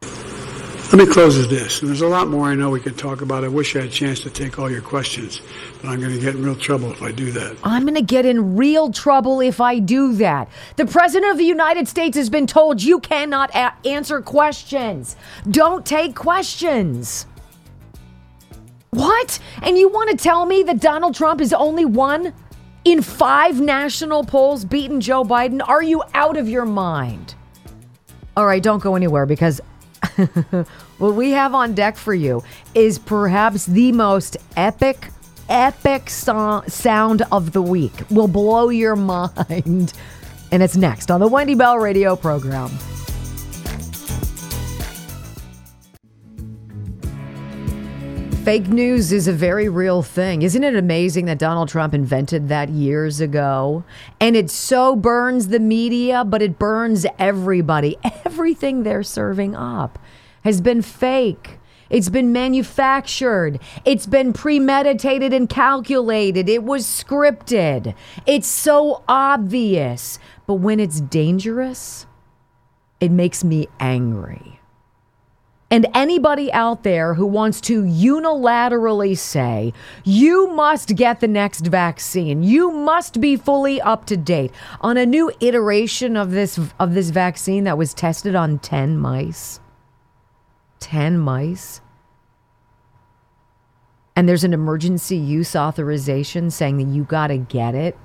Let 0.00 1.08
me 1.08 1.12
close 1.12 1.36
with 1.36 1.50
this. 1.50 1.80
And 1.80 1.88
there's 1.88 2.02
a 2.02 2.06
lot 2.06 2.28
more 2.28 2.46
I 2.46 2.54
know 2.54 2.70
we 2.70 2.78
could 2.78 2.96
talk 2.96 3.20
about. 3.20 3.42
I 3.42 3.48
wish 3.48 3.74
I 3.74 3.80
had 3.80 3.88
a 3.88 3.90
chance 3.90 4.20
to 4.20 4.30
take 4.30 4.60
all 4.60 4.70
your 4.70 4.82
questions, 4.82 5.40
but 5.82 5.88
I'm 5.88 5.98
going 5.98 6.12
to 6.14 6.20
get 6.20 6.36
in 6.36 6.44
real 6.44 6.54
trouble 6.54 6.92
if 6.92 7.02
I 7.02 7.10
do 7.10 7.32
that. 7.32 7.56
I'm 7.64 7.82
going 7.82 7.96
to 7.96 8.02
get 8.02 8.24
in 8.24 8.56
real 8.56 8.92
trouble 8.92 9.40
if 9.40 9.60
I 9.60 9.80
do 9.80 10.12
that. 10.14 10.48
The 10.76 10.86
President 10.86 11.32
of 11.32 11.38
the 11.38 11.44
United 11.44 11.88
States 11.88 12.16
has 12.16 12.30
been 12.30 12.46
told 12.46 12.80
you 12.80 13.00
cannot 13.00 13.52
a- 13.52 13.74
answer 13.84 14.20
questions. 14.20 15.16
Don't 15.50 15.84
take 15.84 16.14
questions. 16.14 17.26
What? 18.90 19.40
And 19.62 19.76
you 19.76 19.88
want 19.88 20.10
to 20.10 20.16
tell 20.16 20.46
me 20.46 20.62
that 20.62 20.80
Donald 20.80 21.16
Trump 21.16 21.40
is 21.40 21.52
only 21.52 21.84
one 21.84 22.32
in 22.84 23.02
five 23.02 23.60
national 23.60 24.24
polls 24.24 24.64
beating 24.64 25.00
Joe 25.00 25.24
Biden? 25.24 25.66
Are 25.66 25.82
you 25.82 26.02
out 26.14 26.36
of 26.36 26.48
your 26.48 26.64
mind? 26.64 27.34
All 28.36 28.46
right, 28.46 28.62
don't 28.62 28.82
go 28.82 28.94
anywhere 28.96 29.26
because 29.26 29.60
what 30.98 31.14
we 31.14 31.30
have 31.30 31.54
on 31.54 31.74
deck 31.74 31.96
for 31.96 32.14
you 32.14 32.42
is 32.74 32.98
perhaps 32.98 33.66
the 33.66 33.92
most 33.92 34.36
epic, 34.56 35.08
epic 35.48 36.10
so- 36.10 36.62
sound 36.66 37.22
of 37.32 37.52
the 37.52 37.62
week. 37.62 37.92
Will 38.10 38.28
blow 38.28 38.68
your 38.68 38.96
mind. 38.96 39.92
And 40.52 40.62
it's 40.62 40.76
next 40.76 41.10
on 41.10 41.20
the 41.20 41.28
Wendy 41.28 41.54
Bell 41.54 41.78
radio 41.78 42.16
program. 42.16 42.70
Fake 48.44 48.68
news 48.68 49.10
is 49.10 49.26
a 49.26 49.32
very 49.32 49.70
real 49.70 50.02
thing. 50.02 50.42
Isn't 50.42 50.64
it 50.64 50.76
amazing 50.76 51.24
that 51.24 51.38
Donald 51.38 51.70
Trump 51.70 51.94
invented 51.94 52.50
that 52.50 52.68
years 52.68 53.18
ago? 53.18 53.84
And 54.20 54.36
it 54.36 54.50
so 54.50 54.94
burns 54.94 55.48
the 55.48 55.58
media, 55.58 56.24
but 56.26 56.42
it 56.42 56.58
burns 56.58 57.06
everybody. 57.18 57.96
Everything 58.26 58.82
they're 58.82 59.02
serving 59.02 59.56
up 59.56 59.98
has 60.42 60.60
been 60.60 60.82
fake. 60.82 61.58
It's 61.88 62.10
been 62.10 62.34
manufactured. 62.34 63.60
It's 63.86 64.04
been 64.04 64.34
premeditated 64.34 65.32
and 65.32 65.48
calculated. 65.48 66.46
It 66.46 66.64
was 66.64 66.84
scripted. 66.84 67.94
It's 68.26 68.46
so 68.46 69.04
obvious. 69.08 70.18
But 70.46 70.56
when 70.56 70.80
it's 70.80 71.00
dangerous, 71.00 72.04
it 73.00 73.10
makes 73.10 73.42
me 73.42 73.68
angry. 73.80 74.53
And 75.74 75.88
anybody 75.92 76.52
out 76.52 76.84
there 76.84 77.14
who 77.14 77.26
wants 77.26 77.60
to 77.62 77.82
unilaterally 77.82 79.18
say, 79.18 79.72
you 80.04 80.46
must 80.46 80.94
get 80.94 81.18
the 81.18 81.26
next 81.26 81.66
vaccine, 81.66 82.44
you 82.44 82.70
must 82.70 83.20
be 83.20 83.34
fully 83.34 83.80
up 83.80 84.06
to 84.06 84.16
date 84.16 84.52
on 84.82 84.96
a 84.96 85.04
new 85.04 85.32
iteration 85.40 86.16
of 86.16 86.30
this 86.30 86.60
of 86.78 86.94
this 86.94 87.10
vaccine 87.10 87.64
that 87.64 87.76
was 87.76 87.92
tested 87.92 88.36
on 88.36 88.60
10 88.60 88.96
mice. 88.98 89.58
10 90.78 91.18
mice. 91.18 91.80
And 94.14 94.28
there's 94.28 94.44
an 94.44 94.54
emergency 94.54 95.16
use 95.16 95.56
authorization 95.56 96.52
saying 96.52 96.76
that 96.76 96.86
you 96.86 97.02
got 97.02 97.26
to 97.26 97.38
get 97.38 97.74
it. 97.74 97.98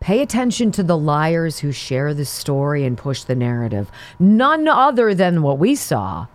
Pay 0.00 0.22
attention 0.22 0.72
to 0.72 0.82
the 0.82 0.96
liars 0.96 1.58
who 1.58 1.72
share 1.72 2.14
the 2.14 2.24
story 2.24 2.84
and 2.84 2.96
push 2.96 3.24
the 3.24 3.34
narrative. 3.34 3.90
None 4.18 4.66
other 4.66 5.14
than 5.14 5.42
what 5.42 5.58
we 5.58 5.74
saw. 5.74 6.26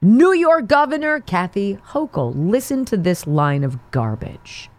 New 0.00 0.32
York 0.32 0.66
Governor 0.66 1.20
Kathy 1.20 1.78
Hochul. 1.88 2.32
Listen 2.34 2.86
to 2.86 2.96
this 2.96 3.26
line 3.26 3.64
of 3.64 3.78
garbage. 3.90 4.70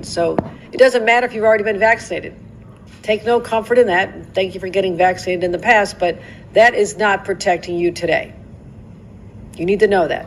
So 0.00 0.36
it 0.70 0.78
doesn't 0.78 1.04
matter 1.04 1.26
if 1.26 1.34
you've 1.34 1.44
already 1.44 1.64
been 1.64 1.78
vaccinated. 1.78 2.36
Take 3.02 3.24
no 3.24 3.40
comfort 3.40 3.78
in 3.78 3.88
that. 3.88 4.32
Thank 4.32 4.54
you 4.54 4.60
for 4.60 4.68
getting 4.68 4.96
vaccinated 4.96 5.42
in 5.42 5.50
the 5.50 5.58
past, 5.58 5.98
but 5.98 6.20
that 6.52 6.74
is 6.74 6.96
not 6.96 7.24
protecting 7.24 7.78
you 7.78 7.90
today. 7.90 8.32
You 9.56 9.66
need 9.66 9.80
to 9.80 9.88
know 9.88 10.06
that. 10.06 10.26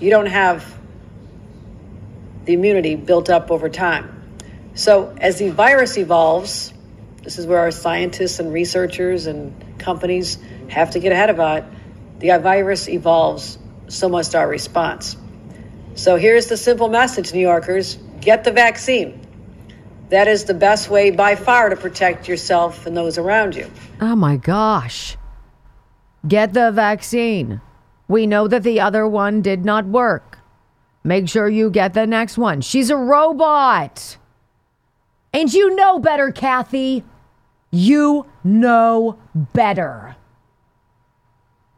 You 0.00 0.10
don't 0.10 0.26
have 0.26 0.76
the 2.46 2.54
immunity 2.54 2.96
built 2.96 3.30
up 3.30 3.52
over 3.52 3.68
time. 3.68 4.19
So 4.80 5.14
as 5.20 5.38
the 5.38 5.50
virus 5.50 5.98
evolves, 5.98 6.72
this 7.22 7.38
is 7.38 7.46
where 7.46 7.58
our 7.58 7.70
scientists 7.70 8.38
and 8.38 8.50
researchers 8.50 9.26
and 9.26 9.52
companies 9.78 10.38
have 10.70 10.92
to 10.92 11.00
get 11.00 11.12
ahead 11.12 11.28
of 11.28 11.38
it. 11.38 11.64
The 12.20 12.38
virus 12.38 12.88
evolves, 12.88 13.58
so 13.88 14.08
must 14.08 14.34
our 14.34 14.48
response. 14.48 15.18
So 15.96 16.16
here's 16.16 16.46
the 16.46 16.56
simple 16.56 16.88
message, 16.88 17.34
New 17.34 17.40
Yorkers 17.40 17.98
get 18.22 18.42
the 18.42 18.52
vaccine. 18.52 19.20
That 20.08 20.28
is 20.28 20.44
the 20.44 20.54
best 20.54 20.88
way 20.88 21.10
by 21.10 21.34
far 21.34 21.68
to 21.68 21.76
protect 21.76 22.26
yourself 22.26 22.86
and 22.86 22.96
those 22.96 23.18
around 23.18 23.56
you. 23.56 23.70
Oh 24.00 24.16
my 24.16 24.38
gosh. 24.38 25.18
Get 26.26 26.54
the 26.54 26.72
vaccine. 26.72 27.60
We 28.08 28.26
know 28.26 28.48
that 28.48 28.62
the 28.62 28.80
other 28.80 29.06
one 29.06 29.42
did 29.42 29.62
not 29.62 29.84
work. 29.84 30.38
Make 31.04 31.28
sure 31.28 31.50
you 31.50 31.68
get 31.68 31.92
the 31.92 32.06
next 32.06 32.38
one. 32.38 32.62
She's 32.62 32.88
a 32.88 32.96
robot. 32.96 34.16
And 35.32 35.52
you 35.52 35.74
know 35.76 35.98
better, 35.98 36.32
Kathy. 36.32 37.04
You 37.70 38.26
know 38.42 39.18
better. 39.34 40.16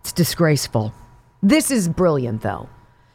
It's 0.00 0.12
disgraceful. 0.12 0.92
This 1.42 1.70
is 1.70 1.88
brilliant, 1.88 2.42
though. 2.42 2.68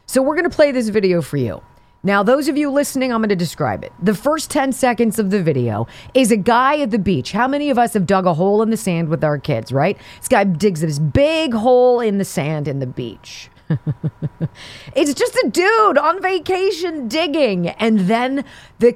So, 0.05 0.21
we're 0.21 0.35
going 0.35 0.49
to 0.49 0.55
play 0.55 0.71
this 0.71 0.89
video 0.89 1.21
for 1.21 1.37
you. 1.37 1.61
Now, 2.03 2.23
those 2.23 2.47
of 2.47 2.55
you 2.55 2.69
listening, 2.69 3.11
I'm 3.11 3.19
going 3.19 3.29
to 3.29 3.35
describe 3.35 3.83
it. 3.83 3.91
The 4.01 4.13
first 4.13 4.51
10 4.51 4.71
seconds 4.71 5.19
of 5.19 5.31
the 5.31 5.41
video 5.41 5.87
is 6.13 6.31
a 6.31 6.37
guy 6.37 6.79
at 6.79 6.91
the 6.91 6.99
beach. 6.99 7.31
How 7.31 7.47
many 7.47 7.69
of 7.69 7.77
us 7.77 7.93
have 7.93 8.05
dug 8.05 8.25
a 8.25 8.33
hole 8.33 8.61
in 8.61 8.69
the 8.69 8.77
sand 8.77 9.09
with 9.09 9.23
our 9.23 9.37
kids, 9.37 9.71
right? 9.71 9.97
This 10.19 10.27
guy 10.27 10.43
digs 10.43 10.81
this 10.81 10.99
big 10.99 11.53
hole 11.53 11.99
in 11.99 12.17
the 12.17 12.25
sand 12.25 12.67
in 12.67 12.79
the 12.79 12.87
beach. 12.87 13.49
it's 14.95 15.13
just 15.13 15.35
a 15.35 15.49
dude 15.49 15.97
on 15.97 16.21
vacation 16.21 17.07
digging 17.07 17.69
and 17.69 18.01
then 18.01 18.45
the 18.79 18.95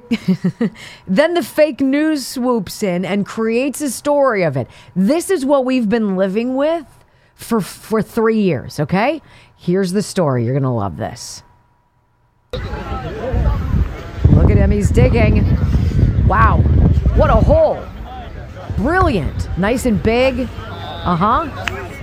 then 1.06 1.34
the 1.34 1.42
fake 1.42 1.80
news 1.80 2.26
swoops 2.26 2.82
in 2.82 3.04
and 3.04 3.26
creates 3.26 3.80
a 3.80 3.90
story 3.90 4.42
of 4.42 4.56
it. 4.56 4.68
This 4.96 5.30
is 5.30 5.44
what 5.44 5.64
we've 5.64 5.88
been 5.88 6.16
living 6.16 6.56
with 6.56 6.86
for 7.34 7.60
for 7.60 8.02
3 8.02 8.38
years, 8.38 8.80
okay? 8.80 9.20
Here's 9.56 9.92
the 9.92 10.02
story. 10.02 10.44
You're 10.44 10.54
going 10.54 10.64
to 10.64 10.70
love 10.70 10.96
this. 10.96 11.42
Look 12.52 12.64
at 14.50 14.56
him, 14.56 14.70
he's 14.70 14.90
digging. 14.90 15.44
Wow. 16.26 16.58
What 17.14 17.30
a 17.30 17.34
hole. 17.34 17.84
Brilliant. 18.76 19.56
Nice 19.58 19.86
and 19.86 20.02
big. 20.02 20.48
Uh-huh. 21.04 21.46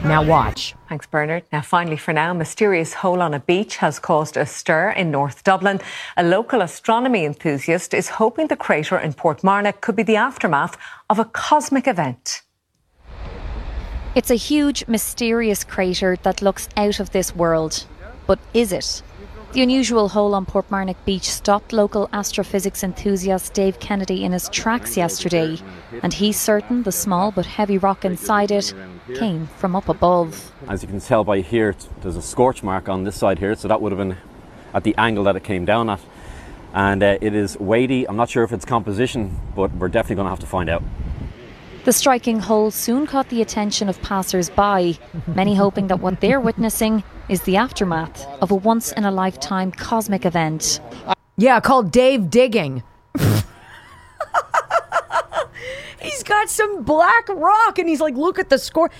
Now 0.03 0.22
watch. 0.22 0.75
Thanks, 0.89 1.08
Bernard. 1.08 1.44
Now, 1.53 1.62
finally, 1.62 1.96
for 1.96 2.12
now, 2.12 2.34
mysterious 2.34 2.94
hole 2.94 3.22
on 3.22 3.34
a 3.34 3.39
beach 3.39 3.77
has 3.77 3.98
caused 3.98 4.36
a 4.36 4.46
stir 4.46 4.89
in 4.91 5.10
North 5.10 5.46
Dublin. 5.46 5.79
A 6.18 6.24
local 6.24 6.62
astronomy 6.62 7.24
enthusiast 7.24 7.94
is 7.94 8.10
hoping 8.10 8.48
the 8.48 8.58
crater 8.58 8.98
in 8.98 9.13
Portmarnock 9.13 9.79
could 9.79 9.96
be 9.96 10.03
the 10.03 10.18
aftermath 10.18 10.77
of 11.10 11.18
a 11.18 11.24
cosmic 11.24 11.88
event. 11.88 12.41
It's 14.15 14.32
a 14.32 14.36
huge, 14.36 14.86
mysterious 14.89 15.63
crater 15.63 16.18
that 16.24 16.41
looks 16.41 16.68
out 16.75 17.00
of 17.00 17.12
this 17.12 17.34
world. 17.34 17.86
But 18.27 18.39
is 18.53 18.74
it? 18.74 19.01
The 19.51 19.63
unusual 19.63 20.10
hole 20.10 20.36
on 20.36 20.46
Portmarnock 20.46 20.98
Beach 21.06 21.27
stopped 21.27 21.74
local 21.74 22.08
astrophysics 22.13 22.84
enthusiast 22.84 23.51
Dave 23.53 23.79
Kennedy 23.79 24.24
in 24.24 24.32
his 24.32 24.48
tracks 24.50 24.96
yesterday, 24.96 25.58
and 26.03 26.13
he's 26.13 26.39
certain 26.39 26.84
the 26.84 26.91
small 26.91 27.32
but 27.32 27.48
heavy 27.48 27.79
rock 27.79 28.06
inside 28.06 28.51
it 28.51 28.75
came 29.15 29.48
from 29.48 29.75
up 29.75 29.89
above. 29.89 30.51
As 30.68 30.84
you 30.84 30.88
can 30.88 31.00
tell 31.00 31.24
by 31.24 31.41
here, 31.41 31.75
there's 32.01 32.15
a 32.15 32.22
scorch 32.22 32.62
mark 32.62 32.88
on 32.88 33.06
this 33.06 33.15
side 33.15 33.39
here, 33.39 33.56
so 33.56 33.68
that 33.68 33.82
would 33.82 33.91
have 33.91 33.98
been 33.98 34.18
at 34.72 34.84
the 34.84 34.94
angle 35.00 35.24
that 35.24 35.36
it 35.36 35.44
came 35.44 35.65
down 35.65 35.89
at. 35.89 36.00
And 36.72 37.01
uh, 37.01 37.18
it 37.20 37.34
is 37.34 37.58
weighty. 37.60 38.08
I'm 38.08 38.18
not 38.18 38.29
sure 38.29 38.44
if 38.44 38.53
it's 38.53 38.65
composition, 38.65 39.39
but 39.56 39.74
we're 39.74 39.88
definitely 39.88 40.18
going 40.18 40.27
to 40.27 40.29
have 40.29 40.39
to 40.41 40.46
find 40.46 40.70
out. 40.70 40.84
The 41.86 41.93
striking 41.93 42.39
hole 42.39 42.71
soon 42.71 43.07
caught 43.07 43.29
the 43.29 43.41
attention 43.41 43.88
of 43.88 44.01
passers 44.01 44.50
by, 44.50 44.98
many 45.27 45.55
hoping 45.55 45.88
that 45.88 46.01
what 46.01 46.19
they're 46.19 46.41
witnessing 46.41 47.03
is 47.29 47.41
the 47.43 47.55
aftermath 47.55 48.27
of 48.41 48.51
a 48.51 48.55
once 48.55 48.91
in 48.91 49.05
a 49.05 49.12
lifetime 49.12 49.71
cosmic 49.71 50.25
event. 50.25 50.81
Yeah, 51.38 51.62
called 51.62 51.91
Dave 51.91 52.29
Digging. 52.29 52.83
he's 56.01 56.24
got 56.24 56.50
some 56.50 56.83
black 56.83 57.29
rock 57.29 57.79
and 57.79 57.88
he's 57.88 58.01
like, 58.01 58.15
look 58.15 58.39
at 58.39 58.50
the 58.50 58.57
score. 58.57 58.91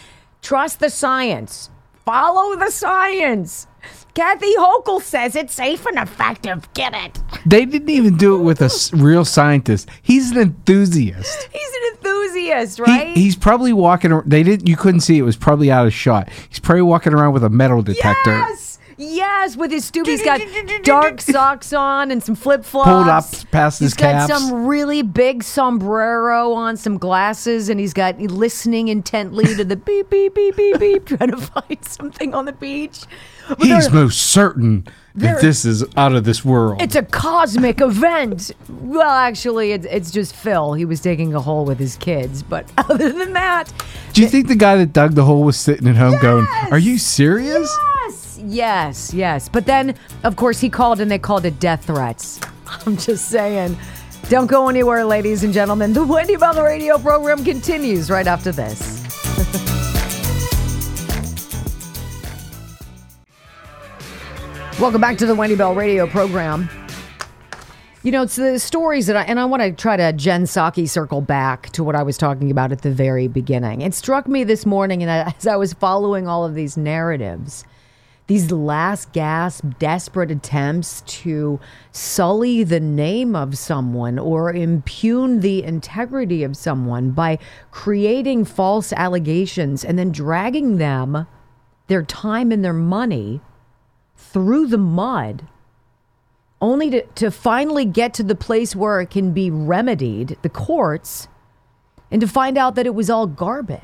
Trust 0.42 0.80
the 0.80 0.90
science. 0.90 1.70
Follow 2.06 2.56
the 2.56 2.72
science. 2.72 3.68
Kathy 4.14 4.54
Hochul 4.56 5.02
says 5.02 5.36
it's 5.36 5.54
safe 5.54 5.86
and 5.86 5.98
effective. 5.98 6.68
Get 6.74 6.94
it. 6.94 7.20
They 7.46 7.66
didn't 7.66 7.90
even 7.90 8.18
do 8.18 8.36
it 8.36 8.44
with 8.44 8.62
a 8.62 8.66
s- 8.66 8.92
real 8.94 9.24
scientist. 9.24 9.90
He's 10.02 10.32
an 10.32 10.38
enthusiast. 10.38 11.48
He's 11.52 11.70
an 11.70 11.96
enthusiast, 11.98 12.80
right? 12.80 13.08
He, 13.16 13.24
he's 13.24 13.36
probably 13.38 13.72
walking. 13.72 14.12
ar- 14.12 14.24
They 14.26 14.44
didn't. 14.44 14.68
You 14.68 14.76
couldn't 14.76 15.02
see. 15.02 15.18
It 15.18 15.22
was 15.24 15.38
probably 15.38 15.72
out 15.72 15.88
of 15.88 15.94
shot. 15.94 16.28
He's 16.50 16.60
probably 16.60 16.82
walking 16.82 17.14
around 17.14 17.34
with 17.34 17.44
a 17.44 17.50
metal 17.50 17.82
detector. 17.82 18.32
Yes, 18.32 18.69
yes. 19.00 19.56
With 19.58 19.72
his 19.72 19.86
stupid, 19.86 20.10
he's 20.10 20.24
got 20.24 20.42
dark 20.84 21.22
socks 21.22 21.74
on 21.74 22.12
and 22.12 22.24
some 22.24 22.36
flip 22.36 22.64
flops. 22.64 22.90
Pulled 22.90 23.08
up 23.08 23.52
past 23.52 23.80
He's 23.80 23.94
his 23.94 23.94
got 23.96 24.28
some 24.28 24.66
really 24.68 25.02
big 25.02 25.44
sombrero 25.44 26.54
on, 26.54 26.78
some 26.78 26.98
glasses, 26.98 27.70
and 27.70 27.80
he's 27.80 27.94
got 27.94 28.20
listening 28.20 28.88
intently 28.90 29.46
to 29.56 29.64
the 29.64 29.76
beep 29.76 30.10
beep 30.10 30.36
beep 30.36 30.56
beep 30.56 30.80
beep, 30.80 31.06
trying 31.06 31.32
to 31.32 31.38
find 31.38 31.84
something 31.86 32.34
on 32.34 32.46
the 32.46 32.54
beach. 32.54 33.04
But 33.48 33.60
He's 33.62 33.90
most 33.90 34.20
certain 34.20 34.86
that 35.16 35.42
this 35.42 35.66
is 35.66 35.84
out 35.98 36.14
of 36.14 36.24
this 36.24 36.46
world. 36.46 36.82
It's 36.82 36.96
a 36.96 37.04
cosmic 37.04 37.82
event. 37.82 38.52
Well, 38.70 39.10
actually, 39.10 39.72
it's, 39.72 39.86
it's 39.90 40.12
just 40.12 40.36
Phil. 40.36 40.74
He 40.74 40.86
was 40.86 41.02
digging 41.02 41.34
a 41.34 41.42
hole 41.42 41.66
with 41.66 41.80
his 41.80 41.96
kids. 41.98 42.44
But 42.44 42.70
other 42.78 43.12
than 43.12 43.34
that, 43.34 43.72
Do 44.14 44.22
you 44.22 44.28
think 44.28 44.48
the 44.48 44.56
guy 44.56 44.78
that 44.78 44.94
dug 44.94 45.16
the 45.16 45.26
hole 45.26 45.44
was 45.44 45.58
sitting 45.58 45.88
at 45.88 45.96
home 45.96 46.20
going, 46.22 46.46
"Are 46.72 46.78
you 46.78 46.98
serious?" 46.98 47.50
yes, 47.50 47.99
yes, 48.50 49.14
yes. 49.14 49.50
But 49.50 49.66
then, 49.66 49.96
of 50.24 50.36
course, 50.36 50.60
he 50.60 50.70
called 50.70 51.00
and 51.00 51.10
they 51.10 51.20
called 51.20 51.46
it 51.46 51.60
death 51.60 51.86
threats. 51.86 52.40
I'm 52.86 52.98
just 52.98 53.30
saying. 53.30 53.78
Don't 54.30 54.48
go 54.48 54.70
anywhere, 54.70 55.06
ladies 55.06 55.44
and 55.44 55.54
gentlemen. 55.54 55.94
The 55.94 56.06
Wendy 56.06 56.36
Bell 56.36 56.64
radio 56.64 56.98
program 56.98 57.44
continues 57.44 58.12
right 58.12 58.28
after 58.28 58.52
this. 58.52 59.00
Welcome 64.80 65.02
back 65.02 65.18
to 65.18 65.26
the 65.26 65.36
Wendy 65.36 65.56
Bell 65.56 65.76
radio 65.76 66.08
program. 66.08 66.70
You 68.02 68.14
know, 68.14 68.24
it's 68.24 68.38
the 68.38 68.60
stories 68.60 69.08
that 69.08 69.18
I, 69.18 69.24
and 69.24 69.38
I 69.38 69.44
want 69.44 69.62
to 69.62 69.74
try 69.74 69.98
to 69.98 70.14
Jen 70.14 70.44
Psaki 70.44 70.88
circle 70.88 71.20
back 71.20 71.70
to 71.72 71.84
what 71.84 71.96
I 71.96 72.04
was 72.04 72.18
talking 72.18 72.50
about 72.50 72.72
at 72.72 72.82
the 72.82 72.92
very 72.92 73.28
beginning. 73.28 73.82
It 73.82 73.94
struck 73.94 74.26
me 74.26 74.46
this 74.46 74.66
morning, 74.66 75.04
and 75.04 75.12
as 75.36 75.48
I 75.48 75.58
was 75.58 75.74
following 75.74 76.30
all 76.30 76.46
of 76.46 76.56
these 76.56 76.78
narratives, 76.78 77.66
these 78.30 78.52
last 78.52 79.12
gasp, 79.12 79.66
desperate 79.80 80.30
attempts 80.30 81.02
to 81.02 81.60
sully 81.92 82.64
the 82.64 82.80
name 82.80 83.36
of 83.36 83.58
someone 83.58 84.20
or 84.20 84.54
impugn 84.54 85.40
the 85.40 85.64
integrity 85.64 86.44
of 86.44 86.56
someone 86.56 87.10
by 87.10 87.40
creating 87.72 88.46
false 88.46 88.94
allegations 88.94 89.84
and 89.84 89.98
then 89.98 90.12
dragging 90.12 90.78
them, 90.78 91.26
their 91.88 92.04
time 92.04 92.52
and 92.52 92.64
their 92.64 92.72
money, 92.72 93.42
through 94.16 94.68
the 94.68 94.78
mud 94.78 95.48
only 96.62 96.92
to, 96.92 97.02
to 97.16 97.32
finally 97.32 97.84
get 97.84 98.14
to 98.14 98.22
the 98.22 98.36
place 98.36 98.76
where 98.76 99.02
it 99.02 99.10
can 99.10 99.32
be 99.32 99.50
remedied, 99.50 100.38
the 100.44 100.50
courts, 100.50 101.28
and 102.12 102.22
to 102.22 102.28
find 102.28 102.60
out 102.60 102.76
that 102.76 102.86
it 102.86 102.94
was 102.94 103.10
all 103.10 103.26
garbage. 103.26 103.82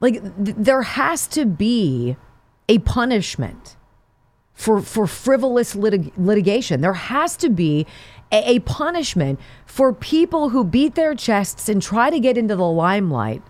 Like, 0.00 0.22
th- 0.42 0.56
there 0.56 0.80
has 0.80 1.26
to 1.26 1.44
be 1.44 2.16
a 2.70 2.78
punishment 2.78 3.76
for, 4.54 4.80
for 4.80 5.08
frivolous 5.08 5.74
litig- 5.74 6.12
litigation. 6.16 6.80
There 6.80 6.92
has 6.92 7.36
to 7.38 7.50
be 7.50 7.84
a, 8.30 8.56
a 8.56 8.58
punishment 8.60 9.40
for 9.66 9.92
people 9.92 10.50
who 10.50 10.62
beat 10.62 10.94
their 10.94 11.16
chests 11.16 11.68
and 11.68 11.82
try 11.82 12.10
to 12.10 12.20
get 12.20 12.38
into 12.38 12.54
the 12.54 12.68
limelight 12.68 13.42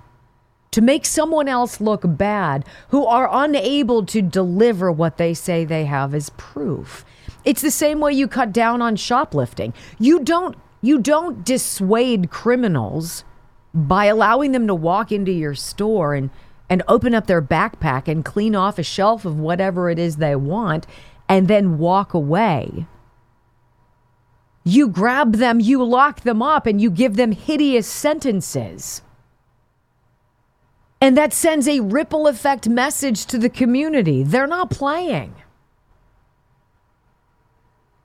to 0.70 0.80
make 0.80 1.04
someone 1.04 1.48
else 1.48 1.82
look 1.82 2.00
bad 2.04 2.64
who 2.88 3.04
are 3.04 3.28
unable 3.30 4.06
to 4.06 4.22
deliver 4.22 4.90
what 4.90 5.18
they 5.18 5.34
say 5.34 5.66
they 5.66 5.84
have 5.84 6.14
as 6.14 6.30
proof. 6.30 7.04
It's 7.44 7.60
the 7.60 7.70
same 7.70 8.00
way 8.00 8.14
you 8.14 8.26
cut 8.26 8.52
down 8.52 8.80
on 8.80 8.96
shoplifting. 8.96 9.74
You 9.98 10.20
don't 10.20 10.56
you 10.80 10.98
don't 10.98 11.44
dissuade 11.44 12.30
criminals 12.30 13.24
by 13.74 14.06
allowing 14.06 14.52
them 14.52 14.66
to 14.66 14.74
walk 14.74 15.12
into 15.12 15.30
your 15.30 15.54
store 15.54 16.14
and 16.14 16.30
and 16.70 16.84
open 16.86 17.14
up 17.14 17.26
their 17.26 17.42
backpack 17.42 18.06
and 18.06 18.24
clean 18.24 18.54
off 18.54 18.78
a 18.78 18.84
shelf 18.84 19.24
of 19.24 19.38
whatever 19.38 19.90
it 19.90 19.98
is 19.98 20.16
they 20.16 20.36
want 20.36 20.86
and 21.28 21.48
then 21.48 21.76
walk 21.76 22.14
away. 22.14 22.86
You 24.64 24.88
grab 24.88 25.34
them, 25.34 25.58
you 25.58 25.82
lock 25.82 26.20
them 26.20 26.40
up 26.40 26.66
and 26.66 26.80
you 26.80 26.90
give 26.90 27.16
them 27.16 27.32
hideous 27.32 27.88
sentences. 27.88 29.02
And 31.00 31.16
that 31.16 31.32
sends 31.32 31.66
a 31.66 31.80
ripple 31.80 32.28
effect 32.28 32.68
message 32.68 33.26
to 33.26 33.38
the 33.38 33.48
community. 33.48 34.22
They're 34.22 34.46
not 34.46 34.70
playing. 34.70 35.34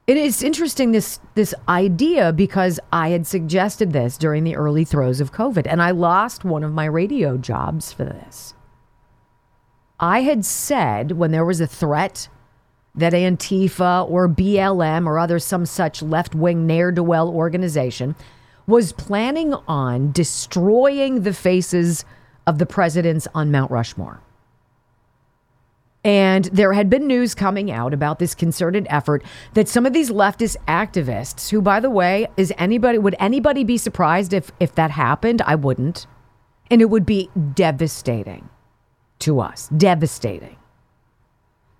It 0.08 0.18
is 0.18 0.44
interesting 0.44 0.91
this 0.91 1.20
this 1.34 1.56
idea 1.68 2.32
because 2.32 2.80
I 2.94 3.10
had 3.10 3.26
suggested 3.26 3.91
this 3.91 4.20
during 4.20 4.44
the 4.44 4.56
early 4.56 4.86
throes 4.86 5.20
of 5.20 5.32
COVID 5.32 5.65
and 5.68 5.82
I 5.82 5.91
lost 5.91 6.46
one 6.46 6.63
of 6.63 6.72
my 6.72 6.86
radio 6.86 7.38
jobs 7.38 7.91
for 7.91 8.06
this. 8.06 8.54
I 10.00 10.22
had 10.22 10.46
said 10.46 11.13
when 11.13 11.32
there 11.32 11.46
was 11.46 11.60
a 11.60 11.65
threat 11.65 12.30
that 12.94 13.13
Antifa 13.13 14.08
or 14.08 14.30
BLM 14.30 15.08
or 15.08 15.18
other 15.18 15.39
some 15.39 15.65
such 15.65 16.04
left-wing 16.04 16.68
ne'er-do-well 16.68 17.30
organization 17.30 18.15
was 18.68 18.94
planning 18.94 19.56
on 19.68 20.12
destroying 20.12 21.24
the 21.24 21.34
faces 21.34 22.06
of 22.46 22.60
the 22.60 22.65
presidents 22.65 23.28
on 23.34 23.52
Mount 23.52 23.72
Rushmore. 23.72 24.22
And 26.06 26.46
there 26.46 26.72
had 26.72 26.88
been 26.88 27.08
news 27.08 27.34
coming 27.34 27.72
out 27.72 27.91
about 27.91 28.20
this 28.20 28.36
concerted 28.36 28.86
effort 28.91 29.24
that 29.56 29.68
some 29.68 29.88
of 29.88 29.94
these 29.94 30.12
leftist 30.12 30.56
activists, 30.68 31.50
who, 31.50 31.63
by 31.63 31.80
the 31.80 31.89
way, 31.89 32.28
is 32.38 32.54
anybody, 32.60 33.00
would 33.00 33.15
anybody 33.20 33.63
be 33.63 33.80
surprised 33.80 34.32
if, 34.32 34.52
if 34.60 34.76
that 34.76 34.91
happened? 34.91 35.41
I 35.41 35.56
wouldn't. 35.56 36.06
And 36.70 36.80
it 36.80 36.91
would 36.91 37.08
be 37.08 37.32
devastating 37.56 38.50
to 39.20 39.39
us. 39.39 39.68
Devastating. 39.76 40.58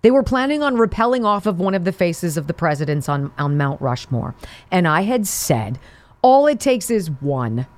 They 0.02 0.10
were 0.10 0.24
planning 0.24 0.60
on 0.60 0.74
rappelling 0.74 1.24
off 1.24 1.46
of 1.46 1.60
one 1.60 1.74
of 1.74 1.84
the 1.84 1.92
faces 1.92 2.36
of 2.36 2.48
the 2.48 2.54
presidents 2.54 3.08
on, 3.08 3.32
on 3.38 3.56
Mount 3.56 3.80
Rushmore. 3.80 4.34
And 4.72 4.88
I 4.88 5.02
had 5.02 5.28
said, 5.28 5.78
all 6.22 6.48
it 6.48 6.58
takes 6.58 6.90
is 6.90 7.12
one. 7.12 7.68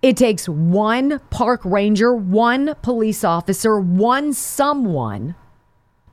It 0.00 0.16
takes 0.16 0.48
one 0.48 1.20
park 1.28 1.60
ranger, 1.62 2.14
one 2.14 2.74
police 2.80 3.22
officer, 3.22 3.78
one 3.78 4.32
someone 4.32 5.34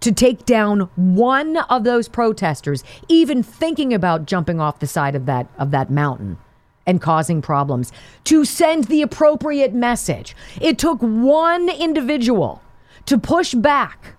to 0.07 0.13
take 0.13 0.45
down 0.45 0.89
one 0.95 1.57
of 1.57 1.83
those 1.83 2.07
protesters, 2.07 2.81
even 3.09 3.43
thinking 3.43 3.93
about 3.93 4.25
jumping 4.25 4.61
off 4.61 4.79
the 4.79 4.87
side 4.87 5.15
of 5.15 5.25
that 5.25 5.47
of 5.57 5.71
that 5.71 5.91
mountain 5.91 6.37
and 6.85 7.01
causing 7.01 7.41
problems, 7.41 7.91
to 8.23 8.45
send 8.45 8.85
the 8.85 9.01
appropriate 9.01 9.73
message. 9.73 10.33
It 10.61 10.77
took 10.77 11.01
one 11.01 11.67
individual 11.67 12.61
to 13.05 13.17
push 13.17 13.53
back 13.53 14.15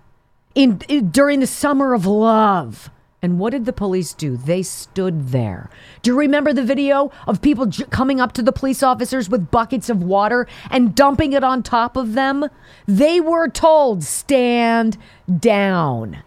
in, 0.53 0.79
in 0.87 1.09
during 1.09 1.39
the 1.39 1.47
summer 1.47 1.95
of 1.95 2.05
love. 2.05 2.91
And 3.21 3.37
what 3.37 3.51
did 3.51 3.65
the 3.65 3.73
police 3.73 4.13
do? 4.13 4.37
They 4.37 4.63
stood 4.63 5.29
there. 5.29 5.69
Do 6.01 6.11
you 6.11 6.17
remember 6.17 6.53
the 6.53 6.63
video 6.63 7.11
of 7.27 7.41
people 7.41 7.65
j- 7.65 7.83
coming 7.85 8.21
up 8.21 8.31
to 8.33 8.41
the 8.41 8.53
police 8.53 8.81
officers 8.81 9.29
with 9.29 9.51
buckets 9.51 9.89
of 9.89 10.01
water 10.01 10.47
and 10.71 10.95
dumping 10.95 11.33
it 11.33 11.43
on 11.43 11.61
top 11.61 11.97
of 11.97 12.13
them? 12.13 12.45
They 12.87 13.19
were 13.19 13.49
told, 13.49 14.05
stand 14.05 14.97
down 15.39 16.23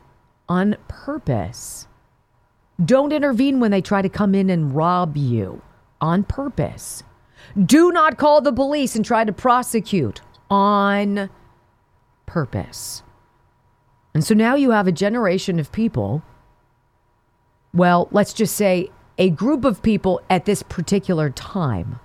on 0.51 0.77
purpose. 0.87 1.87
Don't 2.85 3.13
intervene 3.13 3.59
when 3.59 3.71
they 3.71 3.81
try 3.81 4.03
to 4.03 4.09
come 4.11 4.35
in 4.35 4.51
and 4.51 4.75
rob 4.75 5.17
you 5.17 5.63
on 6.01 6.25
purpose. 6.25 7.03
Do 7.59 7.91
not 7.91 8.19
call 8.19 8.43
the 8.43 8.53
police 8.53 8.95
and 8.97 9.05
try 9.05 9.25
to 9.25 9.33
prosecute 9.33 10.21
on 10.51 11.31
purpose. 12.27 13.03
And 14.15 14.23
so 14.23 14.35
now 14.35 14.57
you 14.57 14.73
have 14.73 14.87
a 14.87 14.93
generation 14.93 15.59
of 15.59 15.73
people 15.73 16.23
well, 17.75 18.09
let's 18.11 18.33
just 18.33 18.57
say 18.57 18.91
a 19.19 19.31
group 19.31 19.65
of 19.65 19.83
people 19.83 20.21
at 20.29 20.45
this 20.45 20.63
particular 20.63 21.31
time 21.31 22.01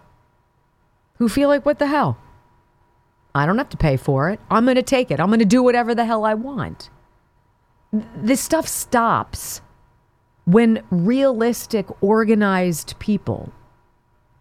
who 1.17 1.29
feel 1.29 1.49
like, 1.49 1.65
what 1.65 1.79
the 1.79 1.87
hell? 1.87 2.17
I 3.33 3.45
don't 3.45 3.57
have 3.57 3.69
to 3.69 3.77
pay 3.77 3.97
for 3.97 4.29
it. 4.29 4.39
I'm 4.49 4.65
going 4.65 4.75
to 4.75 4.83
take 4.83 5.11
it. 5.11 5.19
I'm 5.19 5.27
going 5.27 5.39
to 5.39 5.45
do 5.45 5.63
whatever 5.63 5.93
the 5.93 6.05
hell 6.05 6.25
I 6.25 6.33
want. 6.33 6.89
This 7.91 8.41
stuff 8.41 8.67
stops 8.67 9.61
when 10.45 10.81
realistic, 10.89 11.87
organized 12.01 12.97
people 12.99 13.51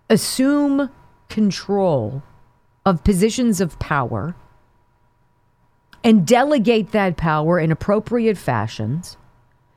assume 0.09 0.91
control 1.29 2.23
of 2.85 3.03
positions 3.03 3.61
of 3.61 3.79
power 3.79 4.37
and 6.05 6.27
delegate 6.27 6.93
that 6.93 7.17
power 7.17 7.59
in 7.59 7.73
appropriate 7.73 8.39
fashions 8.39 9.17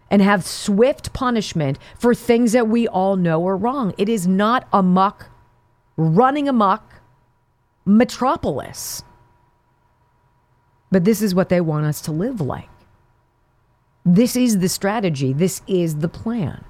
and 0.10 0.22
have 0.22 0.46
swift 0.46 1.14
punishment 1.14 1.78
for 1.98 2.16
things 2.16 2.52
that 2.54 2.68
we 2.68 2.88
all 2.88 3.16
know 3.16 3.46
are 3.48 3.58
wrong. 3.58 3.94
It 3.98 4.10
is 4.10 4.28
not 4.28 4.68
a 4.74 4.82
muck, 4.82 5.30
running 5.98 6.48
amok 6.50 7.02
metropolis. 7.86 9.04
But 10.92 11.06
this 11.06 11.22
is 11.22 11.36
what 11.36 11.50
they 11.50 11.62
want 11.62 11.86
us 11.86 12.02
to 12.02 12.12
live 12.12 12.42
like. 12.42 12.70
This 14.06 14.36
is 14.36 14.60
the 14.60 14.70
strategy. 14.70 15.34
This 15.34 15.62
is 15.68 15.98
the 15.98 16.10
plan. 16.10 16.64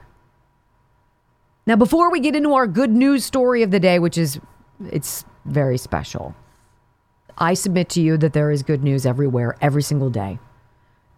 Now, 1.65 1.75
before 1.75 2.11
we 2.11 2.19
get 2.19 2.35
into 2.35 2.53
our 2.53 2.67
good 2.67 2.91
news 2.91 3.23
story 3.23 3.63
of 3.63 3.71
the 3.71 3.79
day, 3.79 3.99
which 3.99 4.17
is 4.17 4.39
it's 4.91 5.23
very 5.45 5.77
special, 5.77 6.35
I 7.37 7.53
submit 7.53 7.89
to 7.89 8.01
you 8.01 8.17
that 8.17 8.33
there 8.33 8.51
is 8.51 8.63
good 8.63 8.83
news 8.83 9.05
everywhere, 9.05 9.55
every 9.61 9.83
single 9.83 10.09
day 10.09 10.39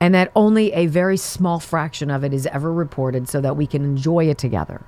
and 0.01 0.15
that 0.15 0.31
only 0.35 0.73
a 0.73 0.87
very 0.87 1.15
small 1.15 1.59
fraction 1.59 2.09
of 2.09 2.23
it 2.23 2.33
is 2.33 2.47
ever 2.47 2.73
reported 2.73 3.29
so 3.29 3.39
that 3.39 3.55
we 3.55 3.67
can 3.67 3.83
enjoy 3.83 4.27
it 4.27 4.39
together. 4.39 4.83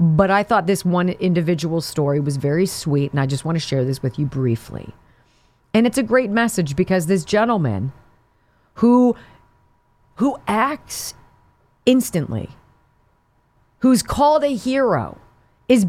But 0.00 0.32
I 0.32 0.42
thought 0.42 0.66
this 0.66 0.84
one 0.84 1.10
individual 1.10 1.80
story 1.80 2.18
was 2.18 2.36
very 2.36 2.66
sweet, 2.66 3.12
and 3.12 3.20
I 3.20 3.26
just 3.26 3.44
want 3.44 3.54
to 3.54 3.60
share 3.60 3.84
this 3.84 4.02
with 4.02 4.18
you 4.18 4.26
briefly. 4.26 4.92
And 5.72 5.86
it's 5.86 5.96
a 5.96 6.02
great 6.02 6.28
message 6.28 6.74
because 6.74 7.06
this 7.06 7.24
gentleman 7.24 7.92
who 8.74 9.16
who 10.16 10.36
acts 10.48 11.14
instantly, 11.84 12.48
who's 13.78 14.02
called 14.02 14.42
a 14.42 14.54
hero, 14.54 15.18
is 15.68 15.86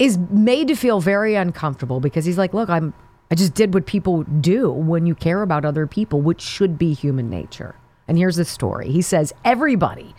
is 0.00 0.18
made 0.18 0.66
to 0.68 0.74
feel 0.74 1.00
very 1.00 1.36
uncomfortable 1.36 2.00
because 2.00 2.24
he's 2.24 2.36
like, 2.36 2.52
look, 2.52 2.68
I'm 2.68 2.92
I 3.34 3.36
just 3.36 3.54
did 3.54 3.74
what 3.74 3.84
people 3.84 4.22
do 4.22 4.70
when 4.70 5.06
you 5.06 5.16
care 5.16 5.42
about 5.42 5.64
other 5.64 5.88
people, 5.88 6.20
which 6.20 6.40
should 6.40 6.78
be 6.78 6.92
human 6.92 7.28
nature. 7.28 7.74
And 8.06 8.16
here's 8.16 8.36
the 8.36 8.44
story. 8.44 8.92
He 8.92 9.02
says, 9.02 9.32
Everybody 9.44 10.14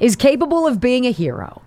is 0.00 0.16
capable 0.16 0.66
of 0.66 0.80
being 0.80 1.06
a 1.06 1.12
hero. 1.12 1.62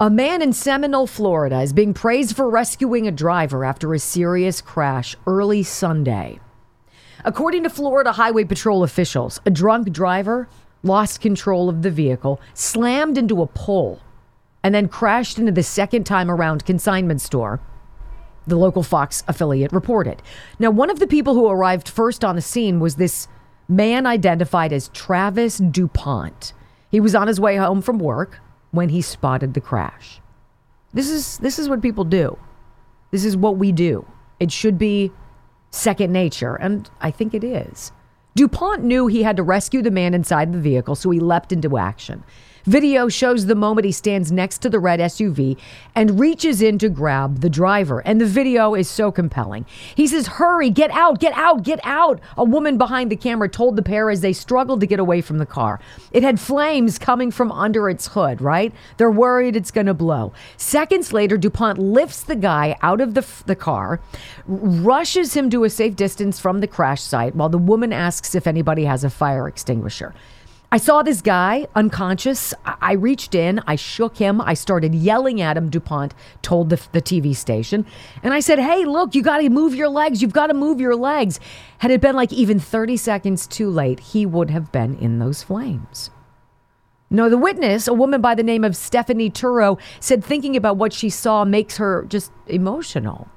A 0.00 0.10
man 0.10 0.42
in 0.42 0.52
Seminole, 0.52 1.06
Florida 1.06 1.60
is 1.60 1.72
being 1.72 1.94
praised 1.94 2.34
for 2.34 2.50
rescuing 2.50 3.06
a 3.06 3.12
driver 3.12 3.64
after 3.64 3.94
a 3.94 4.00
serious 4.00 4.60
crash 4.60 5.14
early 5.24 5.62
Sunday. 5.62 6.40
According 7.24 7.62
to 7.62 7.70
Florida 7.70 8.10
Highway 8.10 8.42
Patrol 8.42 8.82
officials, 8.82 9.40
a 9.46 9.50
drunk 9.50 9.92
driver 9.92 10.48
lost 10.82 11.20
control 11.20 11.68
of 11.68 11.82
the 11.82 11.92
vehicle, 11.92 12.40
slammed 12.54 13.16
into 13.16 13.40
a 13.40 13.46
pole, 13.46 14.00
and 14.64 14.74
then 14.74 14.88
crashed 14.88 15.38
into 15.38 15.52
the 15.52 15.62
second 15.62 16.06
time 16.06 16.28
around 16.28 16.66
consignment 16.66 17.20
store 17.20 17.60
the 18.50 18.56
local 18.56 18.82
Fox 18.82 19.24
affiliate 19.26 19.72
reported. 19.72 20.22
Now, 20.58 20.70
one 20.70 20.90
of 20.90 20.98
the 20.98 21.06
people 21.06 21.34
who 21.34 21.48
arrived 21.48 21.88
first 21.88 22.24
on 22.24 22.36
the 22.36 22.42
scene 22.42 22.80
was 22.80 22.96
this 22.96 23.28
man 23.68 24.06
identified 24.06 24.72
as 24.72 24.88
Travis 24.88 25.58
DuPont. 25.58 26.52
He 26.90 27.00
was 27.00 27.14
on 27.14 27.28
his 27.28 27.40
way 27.40 27.56
home 27.56 27.80
from 27.80 27.98
work 27.98 28.40
when 28.72 28.90
he 28.90 29.00
spotted 29.00 29.54
the 29.54 29.60
crash. 29.60 30.20
This 30.92 31.08
is 31.08 31.38
this 31.38 31.58
is 31.58 31.68
what 31.68 31.80
people 31.80 32.04
do. 32.04 32.36
This 33.10 33.24
is 33.24 33.36
what 33.36 33.56
we 33.56 33.72
do. 33.72 34.06
It 34.38 34.50
should 34.50 34.78
be 34.78 35.12
second 35.70 36.12
nature, 36.12 36.56
and 36.56 36.90
I 37.00 37.10
think 37.10 37.32
it 37.32 37.44
is. 37.44 37.92
DuPont 38.34 38.82
knew 38.82 39.06
he 39.06 39.22
had 39.22 39.36
to 39.36 39.42
rescue 39.42 39.82
the 39.82 39.90
man 39.90 40.14
inside 40.14 40.52
the 40.52 40.58
vehicle, 40.58 40.94
so 40.94 41.10
he 41.10 41.20
leapt 41.20 41.52
into 41.52 41.78
action. 41.78 42.24
Video 42.64 43.08
shows 43.08 43.46
the 43.46 43.54
moment 43.54 43.84
he 43.84 43.92
stands 43.92 44.30
next 44.30 44.58
to 44.58 44.68
the 44.68 44.78
red 44.78 45.00
SUV 45.00 45.56
and 45.94 46.20
reaches 46.20 46.60
in 46.60 46.78
to 46.78 46.88
grab 46.88 47.40
the 47.40 47.48
driver. 47.48 48.00
And 48.00 48.20
the 48.20 48.26
video 48.26 48.74
is 48.74 48.88
so 48.88 49.10
compelling. 49.10 49.64
He 49.94 50.06
says, 50.06 50.26
Hurry, 50.26 50.70
get 50.70 50.90
out, 50.90 51.20
get 51.20 51.32
out, 51.34 51.62
get 51.62 51.80
out. 51.84 52.20
A 52.36 52.44
woman 52.44 52.76
behind 52.78 53.10
the 53.10 53.16
camera 53.16 53.48
told 53.48 53.76
the 53.76 53.82
pair 53.82 54.10
as 54.10 54.20
they 54.20 54.32
struggled 54.32 54.80
to 54.80 54.86
get 54.86 55.00
away 55.00 55.20
from 55.20 55.38
the 55.38 55.46
car. 55.46 55.80
It 56.12 56.22
had 56.22 56.38
flames 56.38 56.98
coming 56.98 57.30
from 57.30 57.50
under 57.52 57.88
its 57.88 58.08
hood, 58.08 58.40
right? 58.40 58.72
They're 58.96 59.10
worried 59.10 59.56
it's 59.56 59.70
going 59.70 59.86
to 59.86 59.94
blow. 59.94 60.32
Seconds 60.56 61.12
later, 61.12 61.36
DuPont 61.36 61.78
lifts 61.78 62.22
the 62.22 62.36
guy 62.36 62.76
out 62.82 63.00
of 63.00 63.14
the, 63.14 63.26
the 63.46 63.56
car, 63.56 64.00
rushes 64.46 65.34
him 65.34 65.50
to 65.50 65.64
a 65.64 65.70
safe 65.70 65.96
distance 65.96 66.38
from 66.38 66.60
the 66.60 66.66
crash 66.66 67.00
site 67.00 67.34
while 67.34 67.48
the 67.48 67.58
woman 67.58 67.92
asks 67.92 68.34
if 68.34 68.46
anybody 68.46 68.84
has 68.84 69.04
a 69.04 69.10
fire 69.10 69.48
extinguisher. 69.48 70.14
I 70.72 70.76
saw 70.76 71.02
this 71.02 71.20
guy 71.20 71.66
unconscious. 71.74 72.54
I 72.64 72.92
reached 72.92 73.34
in, 73.34 73.60
I 73.66 73.74
shook 73.74 74.18
him, 74.18 74.40
I 74.40 74.54
started 74.54 74.94
yelling 74.94 75.40
at 75.40 75.56
him, 75.56 75.68
DuPont 75.68 76.14
told 76.42 76.70
the, 76.70 76.80
the 76.92 77.02
TV 77.02 77.34
station. 77.34 77.84
And 78.22 78.32
I 78.32 78.38
said, 78.38 78.60
Hey, 78.60 78.84
look, 78.84 79.16
you 79.16 79.22
got 79.22 79.38
to 79.38 79.48
move 79.48 79.74
your 79.74 79.88
legs. 79.88 80.22
You've 80.22 80.32
got 80.32 80.46
to 80.46 80.54
move 80.54 80.80
your 80.80 80.94
legs. 80.94 81.40
Had 81.78 81.90
it 81.90 82.00
been 82.00 82.14
like 82.14 82.32
even 82.32 82.60
30 82.60 82.96
seconds 82.96 83.48
too 83.48 83.68
late, 83.68 83.98
he 83.98 84.24
would 84.24 84.50
have 84.50 84.70
been 84.70 84.96
in 84.98 85.18
those 85.18 85.42
flames. 85.42 86.10
No, 87.10 87.28
the 87.28 87.38
witness, 87.38 87.88
a 87.88 87.92
woman 87.92 88.20
by 88.20 88.36
the 88.36 88.44
name 88.44 88.62
of 88.62 88.76
Stephanie 88.76 89.30
Turo, 89.30 89.80
said 89.98 90.24
thinking 90.24 90.54
about 90.54 90.76
what 90.76 90.92
she 90.92 91.10
saw 91.10 91.44
makes 91.44 91.78
her 91.78 92.04
just 92.08 92.30
emotional 92.46 93.28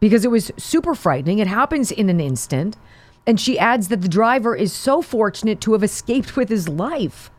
because 0.00 0.24
it 0.24 0.30
was 0.32 0.50
super 0.56 0.96
frightening. 0.96 1.38
It 1.38 1.46
happens 1.46 1.92
in 1.92 2.08
an 2.08 2.18
instant. 2.20 2.76
And 3.28 3.38
she 3.38 3.58
adds 3.58 3.88
that 3.88 4.00
the 4.00 4.08
driver 4.08 4.56
is 4.56 4.72
so 4.72 5.02
fortunate 5.02 5.60
to 5.60 5.74
have 5.74 5.82
escaped 5.82 6.34
with 6.34 6.48
his 6.48 6.66
life. 6.66 7.30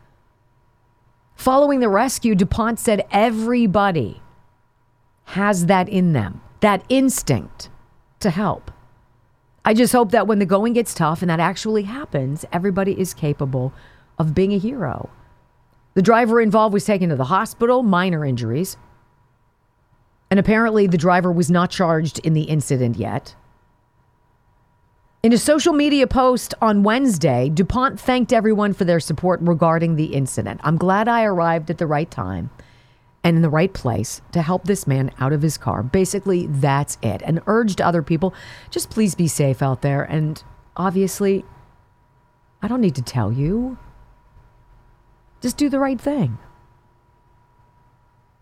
Following 1.34 1.80
the 1.80 1.88
rescue, 1.88 2.36
DuPont 2.36 2.78
said 2.78 3.04
everybody 3.10 4.22
has 5.24 5.66
that 5.66 5.88
in 5.88 6.12
them, 6.12 6.42
that 6.60 6.84
instinct 6.88 7.70
to 8.20 8.30
help. 8.30 8.70
I 9.64 9.74
just 9.74 9.92
hope 9.92 10.12
that 10.12 10.28
when 10.28 10.38
the 10.38 10.46
going 10.46 10.74
gets 10.74 10.94
tough 10.94 11.22
and 11.22 11.30
that 11.30 11.40
actually 11.40 11.82
happens, 11.82 12.44
everybody 12.52 12.98
is 12.98 13.12
capable 13.12 13.72
of 14.16 14.32
being 14.32 14.52
a 14.52 14.58
hero. 14.58 15.10
The 15.94 16.02
driver 16.02 16.40
involved 16.40 16.72
was 16.72 16.84
taken 16.84 17.08
to 17.08 17.16
the 17.16 17.24
hospital, 17.24 17.82
minor 17.82 18.24
injuries. 18.24 18.76
And 20.30 20.38
apparently, 20.38 20.86
the 20.86 20.96
driver 20.96 21.32
was 21.32 21.50
not 21.50 21.68
charged 21.70 22.20
in 22.20 22.34
the 22.34 22.42
incident 22.42 22.96
yet. 22.96 23.34
In 25.22 25.34
a 25.34 25.38
social 25.38 25.74
media 25.74 26.06
post 26.06 26.54
on 26.62 26.82
Wednesday, 26.82 27.50
DuPont 27.50 28.00
thanked 28.00 28.32
everyone 28.32 28.72
for 28.72 28.86
their 28.86 29.00
support 29.00 29.38
regarding 29.42 29.96
the 29.96 30.14
incident. 30.14 30.62
I'm 30.64 30.78
glad 30.78 31.08
I 31.08 31.24
arrived 31.24 31.68
at 31.68 31.76
the 31.76 31.86
right 31.86 32.10
time 32.10 32.48
and 33.22 33.36
in 33.36 33.42
the 33.42 33.50
right 33.50 33.70
place 33.70 34.22
to 34.32 34.40
help 34.40 34.64
this 34.64 34.86
man 34.86 35.10
out 35.20 35.34
of 35.34 35.42
his 35.42 35.58
car. 35.58 35.82
Basically, 35.82 36.46
that's 36.46 36.96
it. 37.02 37.20
And 37.20 37.42
urged 37.46 37.82
other 37.82 38.02
people 38.02 38.32
just 38.70 38.88
please 38.88 39.14
be 39.14 39.28
safe 39.28 39.60
out 39.60 39.82
there. 39.82 40.02
And 40.04 40.42
obviously, 40.74 41.44
I 42.62 42.68
don't 42.68 42.80
need 42.80 42.94
to 42.94 43.02
tell 43.02 43.30
you. 43.30 43.76
Just 45.42 45.58
do 45.58 45.68
the 45.68 45.78
right 45.78 46.00
thing. 46.00 46.38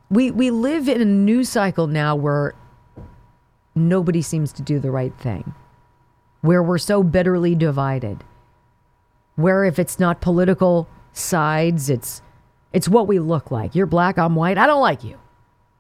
We, 0.09 0.31
we 0.31 0.53
live 0.53 0.89
in 0.89 1.01
a 1.01 1.05
news 1.05 1.49
cycle 1.49 1.89
now 1.89 2.15
where 2.15 2.55
nobody 3.75 4.23
seems 4.23 4.53
to 4.53 4.63
do 4.63 4.79
the 4.79 4.93
right 4.93 5.15
thing 5.19 5.55
where 6.41 6.63
we're 6.63 6.79
so 6.79 7.03
bitterly 7.03 7.55
divided. 7.55 8.25
where 9.37 9.65
if 9.65 9.79
it's 9.79 10.01
not 10.01 10.21
political 10.21 10.89
sides, 11.13 11.89
it's 11.91 12.23
it's 12.73 12.89
what 12.89 13.07
we 13.09 13.19
look 13.21 13.51
like. 13.51 13.75
You're 13.75 13.87
black, 13.87 14.19
I'm 14.19 14.35
white. 14.35 14.59
I 14.59 14.67
don't 14.67 14.83
like 14.83 15.05
you. 15.05 15.19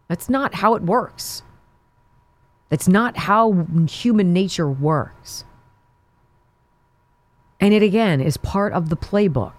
That's 0.09 0.29
not 0.31 0.55
how 0.55 0.75
it 0.75 0.83
works. 0.83 1.43
That's 2.71 2.89
not 2.89 3.17
how 3.19 3.67
human 3.91 4.33
nature 4.33 4.71
works. 4.71 5.45
And 7.61 7.75
it 7.75 7.83
again 7.83 8.21
is 8.21 8.37
part 8.39 8.73
of 8.73 8.89
the 8.89 8.97
playbook. 8.97 9.53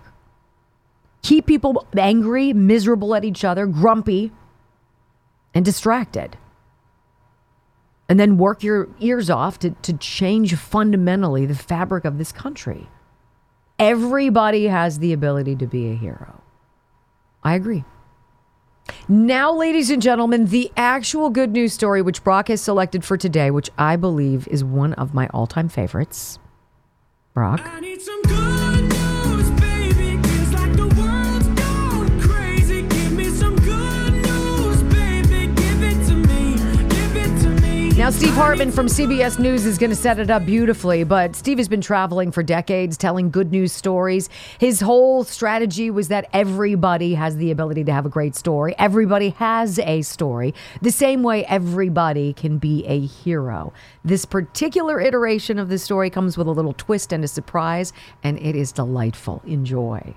Keep 1.21 1.45
people 1.47 1.85
angry, 1.97 2.53
miserable 2.53 3.13
at 3.15 3.25
each 3.25 3.45
other, 3.45 3.67
grumpy, 3.67 4.31
and 5.53 5.65
distracted. 5.65 6.38
And 8.10 8.19
then 8.19 8.38
work 8.38 8.63
your 8.63 8.89
ears 9.00 9.30
off 9.30 9.60
to, 9.60 9.69
to 9.69 9.93
change 9.93 10.56
fundamentally 10.56 11.45
the 11.45 11.56
fabric 11.56 12.06
of 12.06 12.17
this 12.17 12.32
country. 12.32 12.89
Everybody 13.78 14.65
has 14.65 15.00
the 15.00 15.13
ability 15.13 15.56
to 15.58 15.67
be 15.67 15.91
a 15.91 15.95
hero. 15.95 16.41
I 17.43 17.54
agree. 17.54 17.86
Now, 19.08 19.54
ladies 19.54 19.89
and 19.89 20.02
gentlemen, 20.02 20.45
the 20.48 20.72
actual 20.76 21.30
good 21.30 21.52
news 21.52 21.74
story 21.74 22.02
which 22.02 22.24
Brock 22.24 22.48
has 22.48 22.62
selected 22.62 23.06
for 23.06 23.15
today, 23.15 23.52
which 23.52 23.69
I 23.78 23.95
believe 23.95 24.48
is 24.48 24.63
one 24.63 24.93
of 24.93 25.13
my 25.13 25.28
all 25.30 25.48
time 25.48 25.69
favorites. 25.69 26.39
Brock. 27.34 27.62
Now, 38.10 38.15
Steve 38.15 38.34
Hartman 38.34 38.72
from 38.72 38.88
CBS 38.88 39.38
News 39.38 39.67
is 39.67 39.78
going 39.78 39.91
to 39.91 39.95
set 39.95 40.17
it 40.17 40.32
up 40.32 40.43
beautifully, 40.43 41.04
but 41.04 41.36
Steve 41.36 41.60
has 41.60 41.67
been 41.67 41.80
traveling 41.80 42.32
for 42.32 42.41
decades 42.41 42.98
telling 42.98 43.30
good 43.30 43.52
news 43.52 43.72
stories. 43.72 44.32
His 44.58 44.82
whole 44.82 45.24
strategy 45.24 45.91
was 45.91 46.08
that 46.08 46.28
everybody 46.34 47.13
has 47.13 47.38
the 47.38 47.52
ability 47.52 47.84
to 47.84 47.93
have 47.93 48.08
a 48.08 48.10
great 48.10 48.36
story. 48.36 48.74
Everybody 48.80 49.30
has 49.38 49.78
a 49.78 50.02
story, 50.02 50.56
the 50.82 50.89
same 50.89 51.22
way 51.22 51.45
everybody 51.45 52.34
can 52.34 52.58
be 52.58 52.84
a 52.88 53.00
hero. 53.00 53.74
This 54.04 54.26
particular 54.26 55.00
iteration 55.00 55.60
of 55.60 55.69
the 55.69 55.78
story 55.78 56.10
comes 56.10 56.36
with 56.36 56.48
a 56.48 56.52
little 56.52 56.74
twist 56.74 57.13
and 57.13 57.24
a 57.24 57.28
surprise, 57.28 57.93
and 58.24 58.39
it 58.39 58.56
is 58.56 58.72
delightful. 58.72 59.43
Enjoy. 59.45 60.15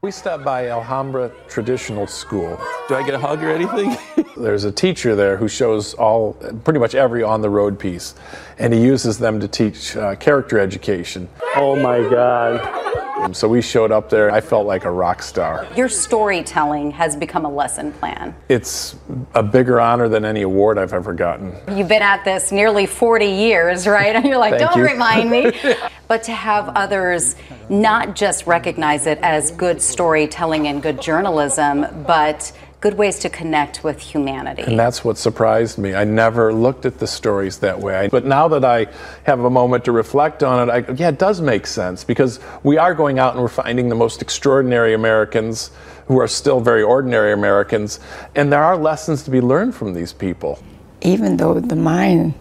We 0.00 0.12
stopped 0.12 0.44
by 0.44 0.68
Alhambra 0.68 1.32
Traditional 1.48 2.06
School. 2.06 2.56
Do 2.88 2.94
I 2.94 3.02
get 3.02 3.14
a 3.14 3.18
hug 3.18 3.42
or 3.42 3.50
anything? 3.50 3.96
There's 4.36 4.62
a 4.62 4.70
teacher 4.70 5.16
there 5.16 5.36
who 5.36 5.48
shows 5.48 5.94
all, 5.94 6.34
pretty 6.62 6.78
much 6.78 6.94
every 6.94 7.24
on 7.24 7.42
the 7.42 7.50
road 7.50 7.80
piece, 7.80 8.14
and 8.58 8.72
he 8.72 8.80
uses 8.80 9.18
them 9.18 9.40
to 9.40 9.48
teach 9.48 9.96
uh, 9.96 10.14
character 10.14 10.60
education. 10.60 11.28
Oh 11.56 11.74
my 11.74 11.98
God. 12.08 13.07
So 13.32 13.48
we 13.48 13.60
showed 13.60 13.92
up 13.92 14.08
there. 14.08 14.30
I 14.30 14.40
felt 14.40 14.66
like 14.66 14.84
a 14.84 14.90
rock 14.90 15.22
star. 15.22 15.66
Your 15.76 15.88
storytelling 15.88 16.90
has 16.92 17.16
become 17.16 17.44
a 17.44 17.50
lesson 17.50 17.92
plan. 17.92 18.34
It's 18.48 18.96
a 19.34 19.42
bigger 19.42 19.80
honor 19.80 20.08
than 20.08 20.24
any 20.24 20.42
award 20.42 20.78
I've 20.78 20.92
ever 20.92 21.12
gotten. 21.12 21.54
You've 21.76 21.88
been 21.88 22.02
at 22.02 22.24
this 22.24 22.52
nearly 22.52 22.86
40 22.86 23.26
years, 23.26 23.86
right? 23.86 24.14
And 24.16 24.24
you're 24.24 24.38
like, 24.38 24.58
don't 24.58 24.76
you. 24.76 24.84
remind 24.84 25.30
me. 25.30 25.52
but 26.08 26.22
to 26.24 26.32
have 26.32 26.70
others 26.70 27.36
not 27.68 28.16
just 28.16 28.46
recognize 28.46 29.06
it 29.06 29.18
as 29.22 29.50
good 29.50 29.82
storytelling 29.82 30.68
and 30.68 30.82
good 30.82 31.00
journalism, 31.00 31.86
but 32.06 32.52
good 32.80 32.94
ways 32.94 33.18
to 33.18 33.28
connect 33.28 33.82
with 33.82 33.98
humanity. 34.00 34.62
And 34.62 34.78
that's 34.78 35.04
what 35.04 35.18
surprised 35.18 35.78
me. 35.78 35.94
I 35.94 36.04
never 36.04 36.52
looked 36.52 36.86
at 36.86 36.98
the 36.98 37.06
stories 37.06 37.58
that 37.58 37.80
way. 37.80 38.08
But 38.10 38.24
now 38.24 38.46
that 38.48 38.64
I 38.64 38.86
have 39.24 39.40
a 39.40 39.50
moment 39.50 39.84
to 39.86 39.92
reflect 39.92 40.42
on 40.42 40.68
it, 40.68 40.72
I, 40.72 40.92
yeah, 40.92 41.08
it 41.08 41.18
does 41.18 41.40
make 41.40 41.66
sense 41.66 42.04
because 42.04 42.38
we 42.62 42.78
are 42.78 42.94
going 42.94 43.18
out 43.18 43.34
and 43.34 43.42
we're 43.42 43.48
finding 43.48 43.88
the 43.88 43.96
most 43.96 44.22
extraordinary 44.22 44.94
Americans 44.94 45.72
who 46.06 46.20
are 46.20 46.28
still 46.28 46.60
very 46.60 46.82
ordinary 46.82 47.32
Americans. 47.32 47.98
And 48.36 48.52
there 48.52 48.62
are 48.62 48.76
lessons 48.76 49.24
to 49.24 49.30
be 49.30 49.40
learned 49.40 49.74
from 49.74 49.92
these 49.92 50.12
people. 50.12 50.62
Even 51.00 51.36
though 51.36 51.58
the 51.58 51.76
mind 51.76 52.34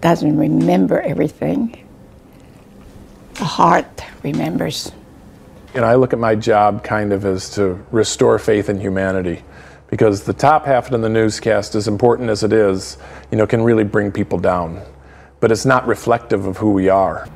doesn't 0.00 0.36
remember 0.36 1.00
everything, 1.00 1.86
the 3.34 3.44
heart 3.44 4.02
remembers. 4.22 4.92
And 5.74 5.84
I 5.84 5.96
look 5.96 6.12
at 6.12 6.18
my 6.18 6.34
job 6.34 6.84
kind 6.84 7.12
of 7.12 7.24
as 7.24 7.50
to 7.50 7.84
restore 7.90 8.38
faith 8.38 8.68
in 8.68 8.80
humanity 8.80 9.42
because 9.94 10.24
the 10.24 10.32
top 10.32 10.66
half 10.66 10.90
of 10.90 11.00
the 11.02 11.08
newscast, 11.08 11.76
as 11.76 11.86
important 11.86 12.28
as 12.28 12.42
it 12.42 12.52
is, 12.52 12.98
you 13.30 13.38
know, 13.38 13.46
can 13.46 13.62
really 13.62 13.84
bring 13.84 14.10
people 14.10 14.40
down. 14.40 14.82
But 15.38 15.52
it's 15.52 15.64
not 15.64 15.86
reflective 15.86 16.46
of 16.46 16.56
who 16.56 16.72
we 16.72 16.88
are. 16.88 17.28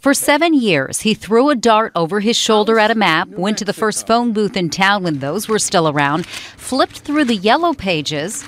For 0.00 0.14
seven 0.14 0.54
years, 0.54 1.00
he 1.00 1.12
threw 1.12 1.50
a 1.50 1.54
dart 1.54 1.92
over 1.94 2.20
his 2.20 2.38
shoulder 2.38 2.78
at 2.78 2.90
a 2.90 2.94
map, 2.94 3.28
went 3.28 3.58
to 3.58 3.66
the 3.66 3.74
first 3.74 4.06
phone 4.06 4.32
booth 4.32 4.56
in 4.56 4.70
town 4.70 5.02
when 5.02 5.18
those 5.18 5.46
were 5.46 5.58
still 5.58 5.90
around, 5.90 6.24
flipped 6.24 7.00
through 7.00 7.26
the 7.26 7.36
yellow 7.36 7.74
pages, 7.74 8.46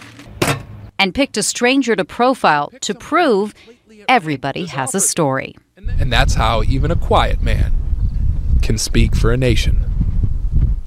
and 0.99 1.15
picked 1.15 1.37
a 1.37 1.43
stranger 1.43 1.95
to 1.95 2.07
profile 2.07 2.73
to 2.81 2.95
prove 2.95 3.53
everybody 4.09 4.65
has 4.65 4.95
a 4.95 5.01
story. 5.01 5.55
And 5.77 6.11
that's 6.11 6.33
how 6.33 6.63
even 6.63 6.91
a 6.91 6.97
quiet 6.97 7.43
man 7.43 7.75
can 8.63 8.79
speak 8.79 9.15
for 9.15 9.31
a 9.31 9.37
nation. 9.37 9.85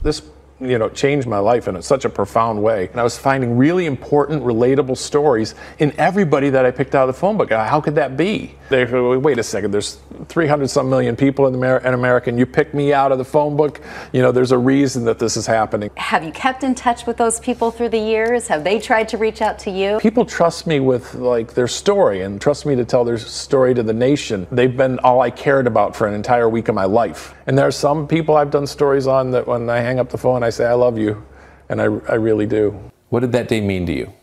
This 0.01 0.23
you 0.59 0.79
know, 0.79 0.89
changed 0.89 1.27
my 1.27 1.37
life 1.37 1.67
in 1.67 1.79
such 1.81 2.05
a 2.05 2.09
profound 2.09 2.61
way. 2.61 2.87
And 2.87 2.99
I 2.99 3.03
was 3.03 3.17
finding 3.17 3.57
really 3.57 3.85
important, 3.85 4.43
relatable 4.43 4.97
stories 4.97 5.53
in 5.77 5.93
everybody 5.99 6.49
that 6.49 6.65
I 6.65 6.71
picked 6.71 6.95
out 6.95 7.07
of 7.07 7.15
the 7.15 7.19
phone 7.19 7.37
book. 7.37 7.51
Uh, 7.51 7.63
how 7.65 7.79
could 7.79 7.95
that 7.95 8.17
be? 8.17 8.55
They 8.69 8.85
go, 8.85 9.17
wait 9.19 9.37
a 9.37 9.43
second, 9.43 9.71
there's 9.71 9.99
300 10.27 10.69
some 10.69 10.89
million 10.89 11.15
people 11.15 11.47
in, 11.47 11.55
Amer- 11.55 11.77
in 11.77 11.93
America, 11.93 12.29
and 12.29 12.39
you 12.39 12.45
picked 12.45 12.73
me 12.73 12.91
out 12.91 13.11
of 13.11 13.17
the 13.17 13.25
phone 13.25 13.55
book. 13.55 13.81
You 14.11 14.21
know, 14.21 14.31
there's 14.31 14.51
a 14.51 14.57
reason 14.57 15.05
that 15.05 15.19
this 15.19 15.37
is 15.37 15.45
happening. 15.45 15.91
Have 15.95 16.23
you 16.23 16.31
kept 16.31 16.63
in 16.63 16.73
touch 16.73 17.05
with 17.05 17.17
those 17.17 17.39
people 17.39 17.69
through 17.69 17.89
the 17.89 17.99
years? 17.99 18.47
Have 18.47 18.63
they 18.63 18.79
tried 18.79 19.09
to 19.09 19.17
reach 19.17 19.41
out 19.41 19.59
to 19.59 19.71
you? 19.71 19.99
People 19.99 20.25
trust 20.25 20.65
me 20.65 20.79
with 20.79 21.13
like 21.15 21.53
their 21.53 21.67
story 21.67 22.23
and 22.23 22.41
trust 22.41 22.65
me 22.65 22.75
to 22.75 22.83
tell 22.83 23.05
their 23.05 23.17
story 23.17 23.73
to 23.75 23.83
the 23.83 23.93
nation. 23.93 24.47
They've 24.51 24.75
been 24.75 24.99
all 24.99 25.21
I 25.21 25.29
cared 25.29 25.67
about 25.67 25.95
for 25.95 26.07
an 26.07 26.13
entire 26.13 26.49
week 26.49 26.67
of 26.67 26.75
my 26.75 26.85
life. 26.85 27.35
And 27.45 27.57
there 27.57 27.67
are 27.67 27.71
some 27.71 28.07
people 28.07 28.35
I've 28.35 28.51
done 28.51 28.67
stories 28.67 29.07
on 29.07 29.31
that 29.31 29.47
when 29.47 29.69
I 29.69 29.79
hang 29.79 29.99
up 29.99 30.09
the 30.09 30.17
phone, 30.17 30.43
I 30.47 30.49
say, 30.49 30.65
I 30.65 30.73
love 30.73 30.97
you. 30.97 31.25
And 31.67 31.81
I, 31.81 31.83
I 31.83 32.15
really 32.15 32.45
do. 32.45 32.79
What 33.09 33.19
did 33.19 33.33
that 33.33 33.49
day 33.49 33.59
mean 33.59 33.85
to 33.87 33.93
you? 33.93 34.13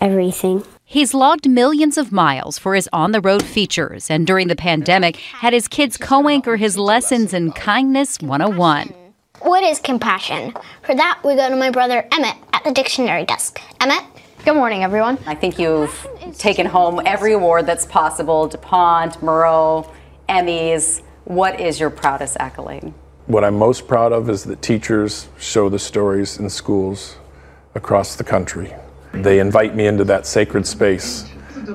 Everything. 0.00 0.64
He's 0.84 1.14
logged 1.14 1.48
millions 1.48 1.96
of 1.96 2.10
miles 2.10 2.58
for 2.58 2.74
his 2.74 2.88
on 2.92 3.12
the 3.12 3.20
road 3.20 3.44
features, 3.44 4.10
and 4.10 4.26
during 4.26 4.48
the 4.48 4.56
pandemic, 4.56 5.16
had 5.16 5.52
his 5.52 5.68
kids 5.68 5.96
co 5.96 6.28
anchor 6.28 6.56
his 6.56 6.76
lessons 6.76 7.32
in 7.32 7.52
Kindness 7.52 8.20
101. 8.20 8.92
What 9.40 9.62
is 9.62 9.78
compassion? 9.78 10.52
For 10.82 10.96
that, 10.96 11.20
we 11.24 11.36
go 11.36 11.48
to 11.48 11.56
my 11.56 11.70
brother 11.70 12.06
Emmett 12.12 12.36
at 12.52 12.64
the 12.64 12.72
dictionary 12.72 13.24
desk. 13.24 13.60
Emmett? 13.80 14.02
Good 14.44 14.54
morning, 14.54 14.82
everyone. 14.82 15.18
I 15.26 15.36
think 15.36 15.60
you've 15.60 16.06
taken 16.36 16.66
home 16.66 17.00
every 17.06 17.34
award 17.34 17.66
that's 17.66 17.86
possible 17.86 18.48
DuPont, 18.48 19.20
Murrow, 19.20 19.88
Emmys. 20.28 21.02
What 21.24 21.60
is 21.60 21.78
your 21.78 21.90
proudest 21.90 22.36
accolade? 22.40 22.92
What 23.26 23.42
I'm 23.42 23.56
most 23.56 23.88
proud 23.88 24.12
of 24.12 24.28
is 24.28 24.44
that 24.44 24.60
teachers 24.60 25.28
show 25.38 25.70
the 25.70 25.78
stories 25.78 26.38
in 26.38 26.50
schools 26.50 27.16
across 27.74 28.16
the 28.16 28.24
country. 28.24 28.74
They 29.14 29.38
invite 29.38 29.74
me 29.74 29.86
into 29.86 30.04
that 30.04 30.26
sacred 30.26 30.66
space 30.66 31.24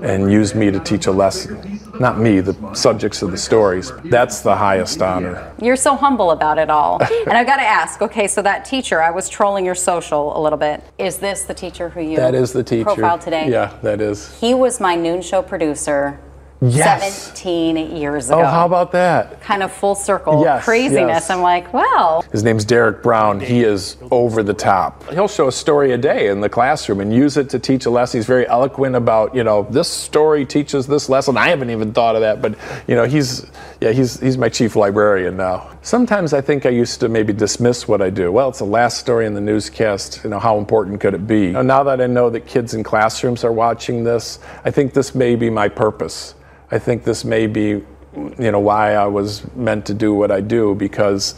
and 0.03 0.31
use 0.31 0.53
me 0.53 0.69
to 0.69 0.79
teach 0.79 1.07
a 1.07 1.11
lesson. 1.11 1.79
Not 1.99 2.19
me, 2.19 2.39
the 2.39 2.55
subjects 2.75 3.23
of 3.23 3.31
the 3.31 3.37
stories. 3.37 3.91
That's 4.05 4.41
the 4.41 4.55
highest 4.55 5.01
honor. 5.01 5.51
You're 5.59 5.75
so 5.75 5.95
humble 5.95 6.29
about 6.29 6.59
it 6.59 6.69
all. 6.69 7.01
and 7.01 7.31
I've 7.31 7.47
got 7.47 7.57
to 7.57 7.63
ask 7.63 7.99
okay, 8.03 8.27
so 8.27 8.43
that 8.43 8.63
teacher, 8.63 9.01
I 9.01 9.09
was 9.09 9.27
trolling 9.27 9.65
your 9.65 9.73
social 9.73 10.37
a 10.37 10.39
little 10.39 10.59
bit. 10.59 10.83
Is 10.99 11.17
this 11.17 11.43
the 11.43 11.55
teacher 11.55 11.89
who 11.89 12.01
you 12.01 12.15
That 12.15 12.35
is 12.35 12.53
the 12.53 12.63
teacher. 12.63 12.83
profiled 12.85 13.21
today? 13.21 13.49
Yeah, 13.49 13.75
that 13.81 14.01
is. 14.01 14.39
He 14.39 14.53
was 14.53 14.79
my 14.79 14.93
noon 14.93 15.23
show 15.23 15.41
producer 15.41 16.19
Yes. 16.61 17.27
17 17.27 17.95
years 17.95 18.29
oh, 18.29 18.39
ago. 18.39 18.43
Oh, 18.43 18.45
how 18.45 18.65
about 18.65 18.91
that? 18.91 19.39
Kind 19.41 19.63
of 19.63 19.71
full 19.71 19.95
circle 19.95 20.43
Yes, 20.43 20.65
craziness. 20.65 21.07
yes. 21.07 21.29
I'm 21.29 21.41
like, 21.41 21.73
well, 21.73 22.21
His 22.33 22.43
name's 22.43 22.65
Derek 22.65 23.01
Brown. 23.01 23.39
He 23.39 23.63
is 23.63 23.95
over 24.11 24.43
the 24.43 24.53
top. 24.53 25.09
He'll 25.09 25.29
show 25.29 25.47
a 25.47 25.51
story 25.53 25.93
a 25.93 25.97
day 25.97 26.27
in 26.27 26.41
the 26.41 26.49
classroom 26.49 26.99
and 26.99 27.13
use 27.13 27.37
it 27.37 27.49
to 27.51 27.59
teach 27.59 27.85
a 27.85 27.89
lesson. 27.89 28.17
He's 28.19 28.25
very 28.25 28.45
eloquent 28.47 28.95
about, 28.95 29.33
you 29.33 29.43
know, 29.43 29.67
this 29.69 29.87
story 29.87 30.45
teaches 30.45 30.85
this 30.85 31.07
lesson. 31.07 31.37
I 31.37 31.47
haven't 31.47 31.69
even 31.69 31.93
thought 31.93 32.15
of 32.15 32.21
that, 32.21 32.41
but 32.41 32.55
you 32.87 32.95
know, 32.95 33.05
he's 33.05 33.45
yeah, 33.79 33.91
he's 33.91 34.19
he's 34.19 34.37
my 34.37 34.49
chief 34.49 34.75
librarian 34.75 35.37
now. 35.37 35.69
Sometimes 35.81 36.33
I 36.33 36.41
think 36.41 36.65
I 36.65 36.69
used 36.69 36.99
to 36.99 37.07
maybe 37.07 37.31
dismiss 37.31 37.87
what 37.87 38.01
I 38.01 38.09
do. 38.09 38.33
Well, 38.33 38.49
it's 38.49 38.59
the 38.59 38.65
last 38.65 38.97
story 38.97 39.25
in 39.25 39.33
the 39.33 39.41
newscast. 39.41 40.21
You 40.25 40.29
know, 40.29 40.39
how 40.39 40.57
important 40.57 40.99
could 40.99 41.13
it 41.13 41.25
be? 41.25 41.51
Now 41.51 41.83
that 41.83 42.01
I 42.01 42.07
know 42.07 42.29
that 42.31 42.45
kids 42.47 42.73
in 42.73 42.83
classrooms 42.83 43.45
are 43.45 43.53
watching 43.53 44.03
this, 44.03 44.39
I 44.65 44.71
think 44.71 44.93
this 44.93 45.15
may 45.15 45.37
be 45.37 45.49
my 45.49 45.69
purpose. 45.69 46.35
I 46.71 46.77
think 46.79 47.03
this 47.03 47.25
may 47.25 47.47
be, 47.47 47.81
you 48.15 48.51
know, 48.51 48.59
why 48.59 48.93
I 48.93 49.07
was 49.07 49.43
meant 49.55 49.85
to 49.87 49.93
do 49.93 50.13
what 50.13 50.31
I 50.31 50.41
do 50.41 50.75
because 50.75 51.35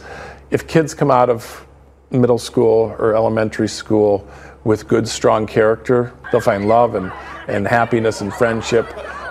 if 0.50 0.66
kids 0.66 0.92
come 0.92 1.10
out 1.10 1.30
of 1.30 1.66
middle 2.10 2.38
school 2.38 2.94
or 2.98 3.14
elementary 3.14 3.68
school 3.68 4.28
with 4.64 4.86
good, 4.86 5.08
strong 5.08 5.46
character, 5.46 6.12
they'll 6.30 6.40
find 6.40 6.68
love 6.68 6.94
and, 6.94 7.10
and 7.48 7.66
happiness 7.66 8.20
and 8.20 8.32
friendship. 8.34 8.86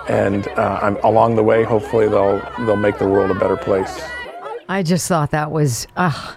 and 0.08 0.48
uh, 0.48 0.96
along 1.04 1.36
the 1.36 1.42
way, 1.44 1.62
hopefully 1.62 2.08
they'll 2.08 2.40
they'll 2.66 2.76
make 2.76 2.98
the 2.98 3.06
world 3.06 3.30
a 3.30 3.38
better 3.38 3.56
place. 3.56 4.02
I 4.68 4.82
just 4.82 5.06
thought 5.06 5.30
that 5.30 5.52
was, 5.52 5.86
uh, 5.96 6.34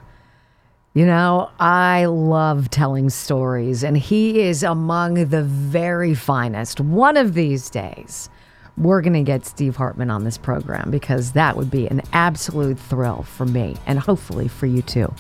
you 0.94 1.06
know, 1.06 1.50
I 1.60 2.06
love 2.06 2.70
telling 2.70 3.10
stories, 3.10 3.84
and 3.84 3.98
he 3.98 4.42
is 4.42 4.62
among 4.62 5.30
the 5.30 5.42
very 5.44 6.14
finest. 6.14 6.80
One 6.80 7.18
of 7.18 7.34
these 7.34 7.72
days, 7.72 8.30
we're 8.78 9.02
going 9.02 9.14
to 9.14 9.24
get 9.24 9.46
Steve 9.46 9.76
Hartman 9.76 10.10
on 10.10 10.24
this 10.24 10.38
program 10.38 10.92
because 10.92 11.32
that 11.32 11.56
would 11.56 11.72
be 11.72 11.88
an 11.88 12.02
absolute 12.14 12.78
thrill 12.78 13.24
for 13.24 13.46
me 13.46 13.76
and 13.86 14.00
hopefully 14.00 14.48
for 14.48 14.66
you 14.66 14.82
too. 14.82 15.14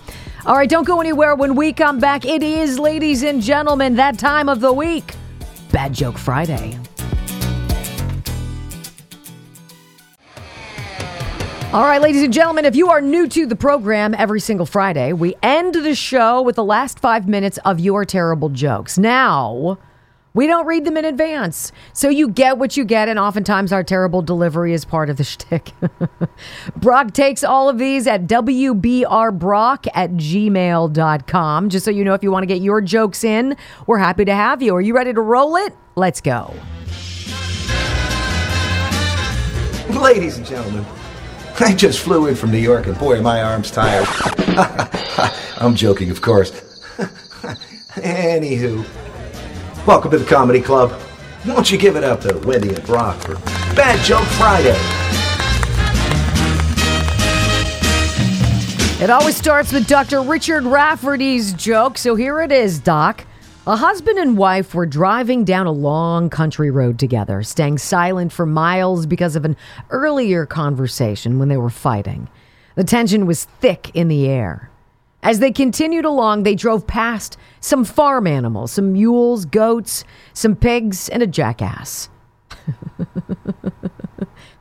All 0.45 0.55
right, 0.55 0.69
don't 0.69 0.85
go 0.85 0.99
anywhere. 0.99 1.35
When 1.35 1.55
we 1.55 1.71
come 1.73 1.99
back, 1.99 2.25
it 2.25 2.43
is, 2.43 2.77
ladies 2.79 3.23
and 3.23 3.41
gentlemen, 3.41 3.95
that 3.95 4.19
time 4.19 4.49
of 4.49 4.59
the 4.59 4.73
week 4.73 5.15
Bad 5.71 5.93
Joke 5.93 6.17
Friday. 6.17 6.79
All 11.73 11.83
right, 11.83 12.01
ladies 12.01 12.23
and 12.23 12.31
gentlemen, 12.31 12.63
if 12.63 12.73
you 12.73 12.89
are 12.89 13.01
new 13.01 13.27
to 13.27 13.45
the 13.45 13.55
program 13.55 14.15
every 14.17 14.39
single 14.39 14.65
Friday, 14.65 15.11
we 15.11 15.35
end 15.43 15.73
the 15.73 15.93
show 15.93 16.41
with 16.41 16.55
the 16.55 16.63
last 16.63 16.99
five 16.99 17.27
minutes 17.27 17.57
of 17.65 17.81
your 17.81 18.05
terrible 18.05 18.47
jokes. 18.47 18.97
Now, 18.97 19.77
we 20.35 20.45
don't 20.45 20.67
read 20.67 20.85
them 20.85 20.97
in 20.97 21.05
advance. 21.05 21.71
So 21.93 22.09
you 22.09 22.27
get 22.27 22.59
what 22.59 22.77
you 22.77 22.85
get, 22.85 23.07
and 23.07 23.17
oftentimes 23.17 23.71
our 23.71 23.83
terrible 23.83 24.21
delivery 24.21 24.73
is 24.73 24.85
part 24.85 25.09
of 25.09 25.17
the 25.17 25.23
shtick. 25.23 25.71
Brock 26.75 27.13
takes 27.13 27.43
all 27.43 27.69
of 27.69 27.79
these 27.79 28.05
at 28.05 28.27
WBRBrock 28.27 29.87
at 29.95 30.11
gmail.com. 30.11 31.69
Just 31.69 31.85
so 31.85 31.89
you 31.91 32.03
know, 32.03 32.13
if 32.13 32.21
you 32.21 32.31
want 32.31 32.43
to 32.43 32.47
get 32.47 32.61
your 32.61 32.81
jokes 32.81 33.23
in, 33.23 33.55
we're 33.87 33.97
happy 33.97 34.25
to 34.25 34.35
have 34.35 34.61
you. 34.61 34.75
Are 34.75 34.81
you 34.81 34.93
ready 34.93 35.13
to 35.13 35.21
roll 35.21 35.55
it? 35.55 35.73
Let's 35.95 36.21
go. 36.21 36.53
Ladies 39.89 40.37
and 40.37 40.45
gentlemen, 40.45 40.85
I 41.61 41.73
just 41.73 41.99
flew 41.99 42.27
in 42.27 42.35
from 42.35 42.51
New 42.51 42.57
York 42.57 42.87
and 42.87 42.97
boy, 42.99 43.21
my 43.21 43.41
arms 43.41 43.71
tired. 43.71 44.05
I'm 45.57 45.75
joking, 45.75 46.11
of 46.11 46.21
course. 46.21 46.51
Anywho, 47.95 48.85
welcome 49.85 50.09
to 50.09 50.17
the 50.17 50.25
Comedy 50.25 50.59
Club. 50.59 50.99
Won't 51.45 51.71
you 51.71 51.77
give 51.77 51.95
it 51.95 52.03
up 52.03 52.21
to 52.21 52.35
Wendy 52.39 52.69
and 52.69 52.83
Brock 52.85 53.17
for 53.17 53.35
Bad 53.75 54.03
Joke 54.03 54.25
Friday? 54.29 54.75
It 59.03 59.11
always 59.11 59.35
starts 59.35 59.71
with 59.71 59.87
Dr. 59.87 60.21
Richard 60.21 60.63
Rafferty's 60.63 61.53
joke. 61.53 61.99
So 61.99 62.15
here 62.15 62.41
it 62.41 62.51
is, 62.51 62.79
Doc. 62.79 63.25
A 63.67 63.75
husband 63.75 64.17
and 64.17 64.37
wife 64.37 64.73
were 64.73 64.87
driving 64.87 65.43
down 65.43 65.67
a 65.67 65.71
long 65.71 66.29
country 66.29 66.71
road 66.71 66.97
together, 66.97 67.43
staying 67.43 67.77
silent 67.77 68.31
for 68.31 68.45
miles 68.45 69.05
because 69.05 69.35
of 69.35 69.45
an 69.45 69.55
earlier 69.91 70.45
conversation 70.47 71.37
when 71.37 71.49
they 71.49 71.57
were 71.57 71.69
fighting. 71.69 72.27
The 72.75 72.83
tension 72.83 73.27
was 73.27 73.45
thick 73.45 73.91
in 73.93 74.07
the 74.07 74.27
air. 74.27 74.71
As 75.25 75.39
they 75.39 75.51
continued 75.51 76.05
along, 76.05 76.43
they 76.43 76.53
drove 76.53 76.85
past 76.85 77.35
some 77.59 77.83
farm 77.83 78.27
animals, 78.27 78.73
some 78.73 78.93
mules, 78.93 79.45
goats, 79.45 80.03
some 80.33 80.55
pigs, 80.55 81.09
and 81.09 81.23
a 81.23 81.27
jackass. 81.27 82.09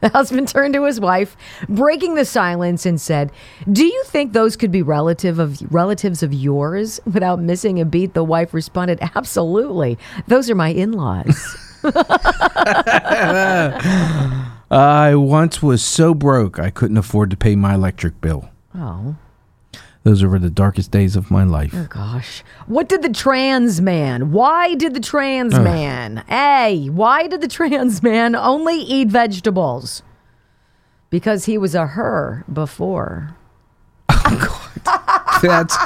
the 0.01 0.09
husband 0.09 0.49
turned 0.49 0.73
to 0.73 0.85
his 0.85 0.99
wife, 0.99 1.37
breaking 1.69 2.15
the 2.15 2.25
silence, 2.25 2.87
and 2.87 2.99
said, 2.99 3.31
"Do 3.71 3.85
you 3.85 4.05
think 4.07 4.33
those 4.33 4.57
could 4.57 4.73
be 4.73 4.81
relative 4.81 5.39
of 5.39 5.61
relatives 5.71 6.23
of 6.23 6.33
yours?" 6.33 6.99
Without 7.13 7.43
missing 7.43 7.79
a 7.79 7.85
beat, 7.85 8.15
the 8.15 8.25
wife 8.25 8.55
responded, 8.55 8.99
"Absolutely. 9.15 9.99
Those 10.29 10.49
are 10.49 10.55
my 10.55 10.71
in-laws." 10.71 11.59
I 14.71 15.15
once 15.15 15.63
was 15.63 15.85
so 15.85 16.15
broke 16.15 16.59
I 16.59 16.71
couldn't 16.71 16.97
afford 16.97 17.29
to 17.33 17.37
pay 17.37 17.55
my 17.55 17.75
electric 17.75 18.23
bill. 18.23 18.49
oh. 18.75 19.17
Those 20.05 20.23
were 20.23 20.39
the 20.39 20.51
darkest 20.51 20.91
days 20.91 21.17
of 21.17 21.31
my 21.31 21.45
life. 21.45 21.73
Oh 21.75 21.87
gosh. 21.89 22.45
What 22.67 22.89
did 22.91 23.03
the 23.03 23.09
trans 23.13 23.81
man? 23.81 24.33
Why 24.33 24.75
did 24.75 24.93
the 24.95 25.01
trans 25.01 25.55
Ugh. 25.55 25.63
man? 25.65 26.23
A. 26.31 26.89
Why 26.91 27.27
did 27.27 27.41
the 27.41 27.49
trans 27.59 28.03
man 28.03 28.37
only 28.37 28.77
eat 28.77 29.09
vegetables? 29.09 30.03
Because 31.11 31.47
he 31.47 31.57
was 31.57 31.75
a 31.75 31.87
her 31.89 32.45
before. 32.53 33.35
Oh, 34.11 34.71
God. 34.85 35.41
That's 35.43 35.77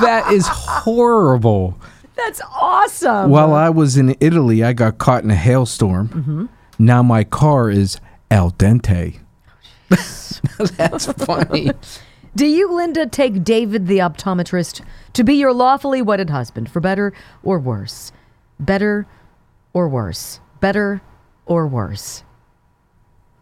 that 0.00 0.30
is 0.32 0.46
horrible. 0.48 1.78
That's 2.16 2.40
awesome. 2.60 3.30
While 3.30 3.54
I 3.54 3.70
was 3.70 3.96
in 3.96 4.14
Italy, 4.20 4.62
I 4.64 4.72
got 4.74 4.98
caught 4.98 5.24
in 5.24 5.30
a 5.30 5.34
hailstorm. 5.36 6.08
Mhm. 6.08 6.48
Now 6.78 7.02
my 7.02 7.24
car 7.24 7.70
is 7.70 7.98
al 8.30 8.50
dente. 8.52 9.20
Oh, 9.90 10.66
That's 10.76 11.06
funny. 11.12 11.70
Do 12.38 12.46
you, 12.46 12.72
Linda, 12.72 13.04
take 13.04 13.42
David 13.42 13.88
the 13.88 13.98
optometrist 13.98 14.82
to 15.14 15.24
be 15.24 15.34
your 15.34 15.52
lawfully 15.52 16.00
wedded 16.02 16.30
husband 16.30 16.70
for 16.70 16.78
better 16.78 17.12
or 17.42 17.58
worse? 17.58 18.12
Better 18.60 19.08
or 19.72 19.88
worse? 19.88 20.38
Better 20.60 21.00
or 21.46 21.66
worse? 21.66 22.22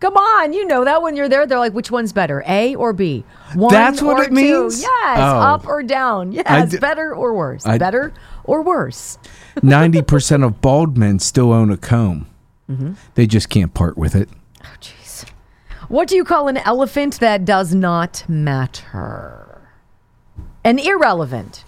Come 0.01 0.17
on, 0.17 0.55
you 0.55 0.67
know 0.67 0.83
that 0.87 1.03
when 1.03 1.15
you're 1.15 1.29
there, 1.29 1.47
they're 1.47 1.59
like, 1.59 1.75
which 1.75 1.91
one's 1.91 2.15
better, 2.15 2.43
A 2.47 2.75
or 2.75 2.95
B? 2.95 3.23
One 3.55 3.71
That's 3.71 4.01
what 4.01 4.19
or 4.19 4.23
it 4.23 4.29
two. 4.29 4.35
means? 4.35 4.81
Yes, 4.81 5.19
Oh. 5.21 5.41
up 5.41 5.67
or 5.67 5.83
down. 5.83 6.33
Yes, 6.33 6.71
d- 6.71 6.79
better 6.79 7.15
or 7.15 7.35
worse? 7.35 7.67
I- 7.67 7.77
better 7.77 8.15
or 8.45 8.63
worse? 8.63 9.19
Ninety 9.63 10.01
percent 10.01 10.43
of 10.43 10.63
bald 10.63 10.97
men 10.97 11.19
still 11.19 11.53
own 11.53 11.71
a 11.71 11.77
comb. 11.77 12.27
Mhm. 12.71 12.95
They 13.15 13.27
just 13.27 13.51
can't 13.51 13.75
part 13.75 13.99
with 13.99 14.15
it. 14.15 14.31
What 15.89 16.09
do 16.09 16.17
you 16.17 16.25
call 16.25 16.49
an 16.49 16.57
elephant 16.59 17.21
that 17.21 17.45
does 17.45 17.75
not 17.75 18.25
matter? 18.29 19.69
An 20.65 20.81
irrelevant. 20.81 21.65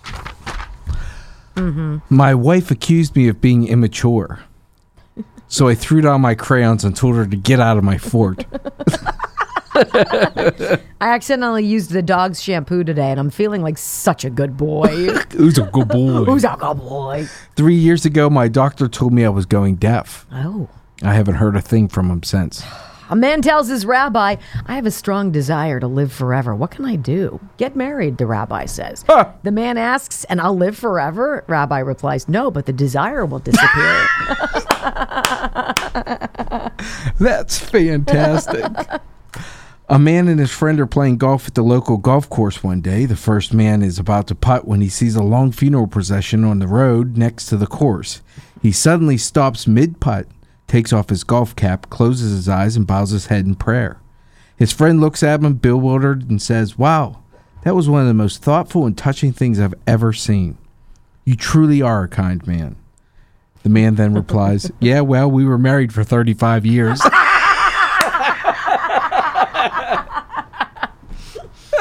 Mm-hmm. 1.54 1.98
My 2.08 2.34
wife 2.34 2.70
accused 2.70 3.14
me 3.14 3.28
of 3.28 3.40
being 3.40 3.68
immature. 3.68 4.40
So 5.46 5.68
I 5.68 5.74
threw 5.74 6.00
down 6.00 6.20
my 6.20 6.34
crayons 6.34 6.84
and 6.84 6.94
told 6.96 7.16
her 7.16 7.26
to 7.26 7.36
get 7.36 7.60
out 7.60 7.78
of 7.78 7.84
my 7.84 7.96
fort. 7.96 8.44
I 9.74 10.80
accidentally 11.00 11.64
used 11.64 11.90
the 11.90 12.02
dog's 12.02 12.42
shampoo 12.42 12.82
today, 12.84 13.10
and 13.10 13.20
I'm 13.20 13.30
feeling 13.30 13.62
like 13.62 13.78
such 13.78 14.24
a 14.24 14.30
good 14.30 14.56
boy. 14.56 14.88
Who's 15.36 15.58
a 15.58 15.62
good 15.62 15.88
boy? 15.88 16.24
Who's 16.24 16.44
a 16.44 16.56
good 16.58 16.78
boy? 16.78 17.28
Three 17.56 17.76
years 17.76 18.04
ago, 18.04 18.28
my 18.28 18.48
doctor 18.48 18.88
told 18.88 19.12
me 19.12 19.24
I 19.24 19.28
was 19.28 19.46
going 19.46 19.76
deaf. 19.76 20.26
Oh. 20.32 20.68
I 21.02 21.14
haven't 21.14 21.36
heard 21.36 21.54
a 21.54 21.60
thing 21.60 21.88
from 21.88 22.10
him 22.10 22.24
since. 22.24 22.64
A 23.10 23.16
man 23.16 23.40
tells 23.40 23.68
his 23.68 23.86
rabbi, 23.86 24.36
I 24.66 24.74
have 24.74 24.84
a 24.84 24.90
strong 24.90 25.32
desire 25.32 25.80
to 25.80 25.86
live 25.86 26.12
forever. 26.12 26.54
What 26.54 26.70
can 26.70 26.84
I 26.84 26.96
do? 26.96 27.40
Get 27.56 27.74
married, 27.74 28.18
the 28.18 28.26
rabbi 28.26 28.66
says. 28.66 29.02
The 29.42 29.50
man 29.50 29.78
asks, 29.78 30.24
and 30.24 30.40
I'll 30.40 30.56
live 30.56 30.76
forever? 30.76 31.42
Rabbi 31.46 31.78
replies, 31.78 32.28
No, 32.28 32.50
but 32.50 32.66
the 32.66 32.72
desire 32.72 33.24
will 33.24 33.38
disappear. 33.38 34.06
That's 37.18 37.58
fantastic. 37.58 38.64
A 39.88 39.98
man 39.98 40.28
and 40.28 40.38
his 40.38 40.50
friend 40.50 40.78
are 40.80 40.86
playing 40.86 41.16
golf 41.16 41.48
at 41.48 41.54
the 41.54 41.62
local 41.62 41.96
golf 41.96 42.28
course 42.28 42.62
one 42.62 42.82
day. 42.82 43.06
The 43.06 43.16
first 43.16 43.54
man 43.54 43.82
is 43.82 43.98
about 43.98 44.26
to 44.26 44.34
putt 44.34 44.68
when 44.68 44.82
he 44.82 44.90
sees 44.90 45.16
a 45.16 45.22
long 45.22 45.50
funeral 45.50 45.86
procession 45.86 46.44
on 46.44 46.58
the 46.58 46.66
road 46.66 47.16
next 47.16 47.46
to 47.46 47.56
the 47.56 47.66
course. 47.66 48.20
He 48.60 48.70
suddenly 48.70 49.16
stops 49.16 49.66
mid 49.66 49.98
putt, 49.98 50.26
takes 50.68 50.92
off 50.92 51.08
his 51.08 51.24
golf 51.24 51.56
cap, 51.56 51.90
closes 51.90 52.30
his 52.32 52.48
eyes, 52.48 52.76
and 52.76 52.86
bows 52.86 53.10
his 53.10 53.26
head 53.26 53.46
in 53.46 53.56
prayer. 53.56 54.00
His 54.56 54.72
friend 54.72 55.00
looks 55.00 55.22
at 55.22 55.40
him 55.40 55.54
bewildered 55.54 56.28
and 56.30 56.40
says, 56.40 56.78
Wow, 56.78 57.22
that 57.62 57.74
was 57.74 57.88
one 57.88 58.02
of 58.02 58.06
the 58.08 58.14
most 58.14 58.42
thoughtful 58.42 58.86
and 58.86 58.96
touching 58.96 59.32
things 59.32 59.58
I've 59.58 59.74
ever 59.86 60.12
seen. 60.12 60.58
You 61.24 61.34
truly 61.36 61.82
are 61.82 62.04
a 62.04 62.08
kind 62.08 62.46
man. 62.46 62.76
The 63.62 63.68
man 63.68 63.96
then 63.96 64.14
replies, 64.14 64.70
Yeah, 64.80 65.00
well, 65.00 65.30
we 65.30 65.44
were 65.44 65.58
married 65.58 65.92
for 65.92 66.04
35 66.04 66.66
years. 66.66 67.00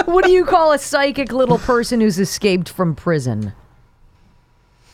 what 0.05 0.23
do 0.23 0.31
you 0.31 0.45
call 0.45 0.71
a 0.71 0.79
psychic 0.79 1.31
little 1.31 1.57
person 1.57 1.99
who's 1.99 2.19
escaped 2.19 2.69
from 2.69 2.95
prison? 2.95 3.53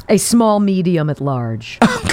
A 0.10 0.18
small 0.18 0.60
medium 0.60 1.10
at 1.10 1.22
large. 1.22 1.80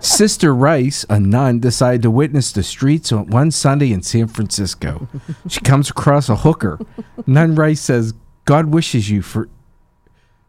Sister 0.00 0.54
Rice, 0.54 1.04
a 1.08 1.18
nun, 1.18 1.60
decided 1.60 2.02
to 2.02 2.10
witness 2.10 2.52
the 2.52 2.62
streets 2.62 3.12
on 3.12 3.26
one 3.28 3.50
Sunday 3.50 3.92
in 3.92 4.02
San 4.02 4.26
Francisco. 4.28 5.08
She 5.48 5.60
comes 5.60 5.90
across 5.90 6.28
a 6.28 6.36
hooker. 6.36 6.78
Nun 7.26 7.54
Rice 7.54 7.80
says, 7.80 8.14
"God 8.44 8.66
wishes 8.66 9.10
you 9.10 9.22
for 9.22 9.48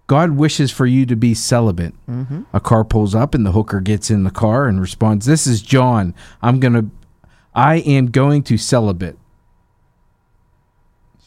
God 0.07 0.31
wishes 0.31 0.69
for 0.71 0.85
you 0.85 1.05
to 1.07 1.15
be 1.15 1.33
celibate." 1.33 1.93
Mhm. 2.07 2.45
A 2.53 2.59
car 2.59 2.83
pulls 2.83 3.15
up 3.15 3.33
and 3.33 3.45
the 3.45 3.53
hooker 3.53 3.79
gets 3.79 4.11
in 4.11 4.23
the 4.23 4.31
car 4.31 4.67
and 4.67 4.79
responds, 4.79 5.25
"This 5.25 5.47
is 5.47 5.61
John. 5.61 6.13
I'm 6.41 6.59
going 6.59 6.73
to 6.73 6.85
I 7.55 7.75
am 7.77 8.07
going 8.07 8.43
to 8.43 8.57
celibate." 8.57 9.17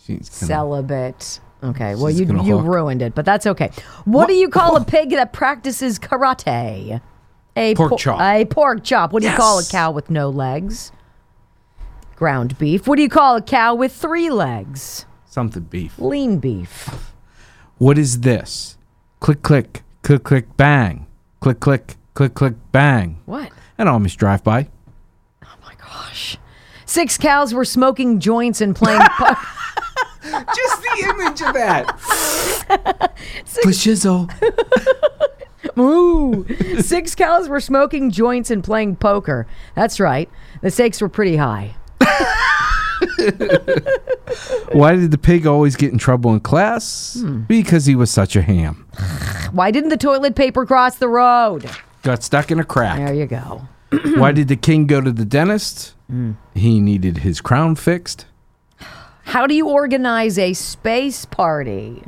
She's 0.05 0.29
gonna- 0.29 0.47
Celibate. 0.49 1.41
Okay, 1.63 1.95
well 1.97 2.09
She's 2.11 2.21
you 2.21 2.27
you 2.43 2.59
hook. 2.59 2.67
ruined 2.67 3.03
it, 3.03 3.15
but 3.15 3.25
that's 3.25 3.47
okay. 3.47 3.71
What, 4.05 4.29
do 4.29 4.35
you 4.35 4.49
call 4.49 4.77
a 4.77 4.85
pig 4.85 5.11
that 5.11 5.33
practices 5.33 5.99
karate? 5.99 7.01
A 7.57 7.75
Pork 7.75 7.91
por- 7.91 7.99
chop. 7.99 8.21
A 8.21 8.45
pork 8.45 8.85
chop. 8.85 9.13
What 9.13 9.23
do 9.23 9.29
you 9.29 9.37
call 9.37 9.59
a 9.59 9.65
cow 9.65 9.91
with 9.91 10.09
no 10.11 10.31
legs? 10.31 10.93
Ground 12.15 12.57
beef. 12.59 12.87
What 12.87 12.97
do 12.97 13.03
you 13.03 13.09
call 13.09 13.37
a 13.37 13.43
cow 13.43 13.75
with 13.75 13.93
three 13.93 14.31
legs? 14.31 15.07
Something 15.27 15.65
beef. 15.65 15.99
Lean 15.99 16.39
beef. 16.39 17.13
What 17.79 17.99
is 17.99 18.21
this? 18.21 18.77
Click, 19.21 19.43
click, 19.43 19.83
click, 20.03 20.23
click, 20.25 20.57
bang. 20.57 21.07
Click, 21.41 21.59
click, 21.61 21.97
click, 22.15 22.35
click, 22.35 22.55
bang. 22.73 23.19
What? 23.27 23.51
An 23.79 23.89
almost 23.89 24.19
drive 24.19 24.43
by. 24.45 24.69
Oh 25.45 25.49
my 25.65 25.75
gosh. 25.75 26.37
Six 26.87 27.19
cows 27.19 27.53
were 27.53 27.65
smoking 27.65 28.19
joints 28.21 28.61
and 28.61 28.75
playing. 28.75 29.01
po- 29.19 29.27
Just 29.27 29.41
the 29.41 29.58
image 31.21 31.43
of 31.43 31.55
that. 31.55 33.15
Shizzle. 33.47 34.31
Moo. 35.77 36.45
Six 36.81 37.15
cows 37.15 37.49
were 37.49 37.61
smoking 37.61 38.11
joints 38.11 38.51
and 38.51 38.65
playing 38.65 38.97
poker. 38.97 39.47
That's 39.75 40.01
right. 40.01 40.29
The 40.63 40.71
stakes 40.71 41.01
were 41.01 41.09
pretty 41.09 41.37
high. 41.37 41.75
Why 44.73 44.97
did 44.97 45.11
the 45.11 45.19
pig 45.21 45.47
always 45.47 45.77
get 45.77 45.93
in 45.93 45.99
trouble 45.99 46.33
in 46.33 46.41
class? 46.41 47.19
Hmm. 47.21 47.43
Because 47.43 47.87
he 47.87 47.95
was 47.95 48.11
such 48.11 48.35
a 48.37 48.43
ham. 48.43 48.87
Why 49.53 49.71
didn't 49.71 49.91
the 49.91 49.97
toilet 49.97 50.35
paper 50.35 50.67
cross 50.67 50.97
the 50.97 51.09
road? 51.09 51.71
Got 52.03 52.23
stuck 52.23 52.51
in 52.51 52.59
a 52.59 52.65
crack. 52.65 52.99
There 52.99 53.15
you 53.15 53.27
go. 53.27 53.69
Why 54.17 54.33
did 54.33 54.49
the 54.49 54.57
king 54.57 54.87
go 54.87 55.01
to 55.01 55.11
the 55.13 55.25
dentist? 55.25 55.95
Hmm. 56.09 56.33
He 56.55 56.81
needed 56.81 57.19
his 57.19 57.41
crown 57.41 57.77
fixed. 57.77 58.27
How 59.29 59.47
do 59.47 59.55
you 59.55 59.69
organize 59.69 60.39
a 60.39 60.55
space 60.55 61.27
party? 61.27 62.03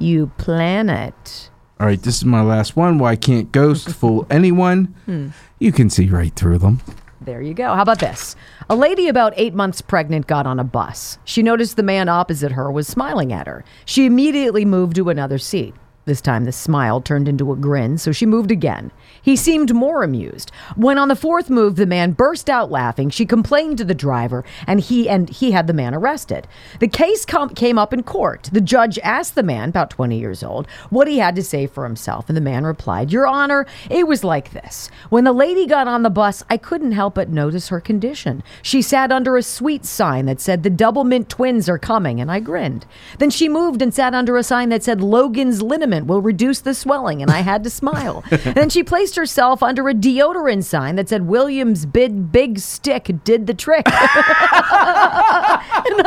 You 0.00 0.32
plan 0.36 0.90
it. 0.90 1.48
All 1.78 1.86
right, 1.86 2.02
this 2.02 2.16
is 2.16 2.24
my 2.24 2.42
last 2.42 2.74
one. 2.74 2.98
Why 2.98 3.14
can't 3.14 3.52
ghosts 3.52 3.92
fool 4.00 4.26
anyone? 4.28 4.86
Hmm. 5.04 5.28
You 5.60 5.70
can 5.70 5.90
see 5.90 6.08
right 6.08 6.34
through 6.34 6.58
them. 6.58 6.80
There 7.20 7.40
you 7.40 7.54
go. 7.54 7.72
How 7.72 7.82
about 7.82 8.00
this? 8.00 8.34
A 8.68 8.74
lady 8.74 9.06
about 9.06 9.32
eight 9.36 9.54
months 9.54 9.80
pregnant 9.80 10.26
got 10.26 10.44
on 10.44 10.58
a 10.58 10.64
bus. 10.64 11.18
She 11.24 11.40
noticed 11.40 11.76
the 11.76 11.84
man 11.84 12.08
opposite 12.08 12.50
her 12.50 12.68
was 12.68 12.88
smiling 12.88 13.32
at 13.32 13.46
her. 13.46 13.64
She 13.84 14.04
immediately 14.04 14.64
moved 14.64 14.96
to 14.96 15.10
another 15.10 15.38
seat. 15.38 15.72
This 16.06 16.20
time 16.20 16.44
the 16.44 16.52
smile 16.52 17.00
turned 17.00 17.28
into 17.28 17.50
a 17.50 17.56
grin, 17.56 17.96
so 17.96 18.12
she 18.12 18.26
moved 18.26 18.50
again. 18.50 18.90
He 19.22 19.36
seemed 19.36 19.74
more 19.74 20.02
amused. 20.02 20.52
When 20.76 20.98
on 20.98 21.08
the 21.08 21.16
fourth 21.16 21.48
move 21.48 21.76
the 21.76 21.86
man 21.86 22.12
burst 22.12 22.50
out 22.50 22.70
laughing, 22.70 23.08
she 23.08 23.24
complained 23.24 23.78
to 23.78 23.84
the 23.84 23.94
driver 23.94 24.44
and 24.66 24.80
he 24.80 25.08
and 25.08 25.30
he 25.30 25.52
had 25.52 25.66
the 25.66 25.72
man 25.72 25.94
arrested. 25.94 26.46
The 26.78 26.88
case 26.88 27.24
com- 27.24 27.48
came 27.54 27.78
up 27.78 27.94
in 27.94 28.02
court. 28.02 28.50
The 28.52 28.60
judge 28.60 28.98
asked 28.98 29.34
the 29.34 29.42
man, 29.42 29.70
about 29.70 29.88
20 29.88 30.18
years 30.18 30.42
old, 30.42 30.66
what 30.90 31.08
he 31.08 31.18
had 31.18 31.34
to 31.36 31.42
say 31.42 31.66
for 31.66 31.84
himself, 31.84 32.28
and 32.28 32.36
the 32.36 32.42
man 32.42 32.64
replied, 32.64 33.10
"Your 33.10 33.26
honor, 33.26 33.64
it 33.88 34.06
was 34.06 34.22
like 34.22 34.52
this. 34.52 34.90
When 35.08 35.24
the 35.24 35.32
lady 35.32 35.66
got 35.66 35.88
on 35.88 36.02
the 36.02 36.10
bus, 36.10 36.42
I 36.50 36.58
couldn't 36.58 36.92
help 36.92 37.14
but 37.14 37.30
notice 37.30 37.68
her 37.68 37.80
condition. 37.80 38.42
She 38.60 38.82
sat 38.82 39.10
under 39.10 39.38
a 39.38 39.42
sweet 39.42 39.86
sign 39.86 40.26
that 40.26 40.42
said 40.42 40.64
the 40.64 40.70
Doublemint 40.70 41.28
twins 41.28 41.66
are 41.66 41.78
coming, 41.78 42.20
and 42.20 42.30
I 42.30 42.40
grinned. 42.40 42.84
Then 43.18 43.30
she 43.30 43.48
moved 43.48 43.80
and 43.80 43.94
sat 43.94 44.12
under 44.12 44.36
a 44.36 44.42
sign 44.42 44.68
that 44.68 44.82
said 44.82 45.00
Logan's 45.00 45.62
liniment 45.62 45.93
will 46.02 46.20
reduce 46.20 46.60
the 46.60 46.74
swelling, 46.74 47.22
and 47.22 47.30
I 47.30 47.40
had 47.40 47.64
to 47.64 47.70
smile. 47.70 48.24
then 48.30 48.68
she 48.68 48.82
placed 48.82 49.16
herself 49.16 49.62
under 49.62 49.88
a 49.88 49.94
deodorant 49.94 50.64
sign 50.64 50.96
that 50.96 51.08
said 51.08 51.26
Williams 51.26 51.86
big 51.86 52.32
big 52.32 52.58
stick 52.58 53.10
did 53.24 53.46
the 53.46 53.54
trick. 53.54 53.86
and 53.86 53.94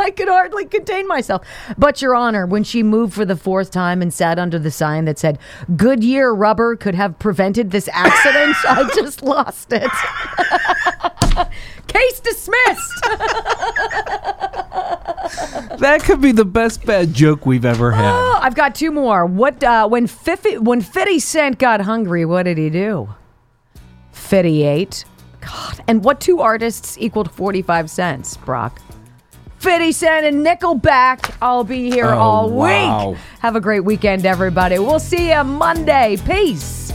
I 0.00 0.12
could 0.14 0.28
hardly 0.28 0.66
contain 0.66 1.06
myself. 1.08 1.46
But 1.76 2.02
your 2.02 2.14
honor, 2.14 2.46
when 2.46 2.64
she 2.64 2.82
moved 2.82 3.14
for 3.14 3.24
the 3.24 3.36
fourth 3.36 3.70
time 3.70 4.02
and 4.02 4.12
sat 4.12 4.38
under 4.38 4.58
the 4.58 4.70
sign 4.70 5.04
that 5.06 5.18
said 5.18 5.38
Goodyear 5.76 6.34
rubber 6.34 6.76
could 6.76 6.94
have 6.94 7.18
prevented 7.18 7.70
this 7.70 7.88
accident, 7.92 8.56
I 8.64 8.88
just 8.94 9.22
lost 9.22 9.72
it. 9.72 9.90
Case 11.88 12.20
dismissed. 12.20 13.04
That 15.78 16.02
could 16.02 16.20
be 16.20 16.32
the 16.32 16.44
best 16.44 16.84
bad 16.84 17.12
joke 17.14 17.46
we've 17.46 17.64
ever 17.64 17.92
had. 17.92 18.10
Oh, 18.10 18.38
I've 18.42 18.54
got 18.56 18.74
two 18.74 18.90
more. 18.90 19.24
What 19.26 19.62
uh, 19.62 19.86
when 19.86 20.06
Fifty 20.06 20.58
when 20.58 20.80
Fifty 20.80 21.18
Cent 21.20 21.58
got 21.58 21.80
hungry, 21.82 22.24
what 22.24 22.44
did 22.44 22.58
he 22.58 22.68
do? 22.70 23.08
Fifty 24.10 24.64
ate. 24.64 25.04
God, 25.40 25.84
and 25.86 26.02
what 26.02 26.20
two 26.20 26.40
artists 26.40 26.96
equaled 26.98 27.30
forty 27.30 27.62
five 27.62 27.90
cents, 27.90 28.36
Brock? 28.38 28.80
Fifty 29.58 29.92
Cent 29.92 30.26
and 30.26 30.44
Nickelback. 30.44 31.36
I'll 31.40 31.64
be 31.64 31.90
here 31.90 32.06
Oh, 32.06 32.18
all 32.18 32.50
wow. 32.50 33.10
week. 33.10 33.18
Have 33.40 33.54
a 33.54 33.60
great 33.60 33.84
weekend, 33.84 34.26
everybody. 34.26 34.78
We'll 34.78 34.98
see 35.00 35.30
you 35.30 35.44
Monday. 35.44 36.16
Peace. 36.26 36.92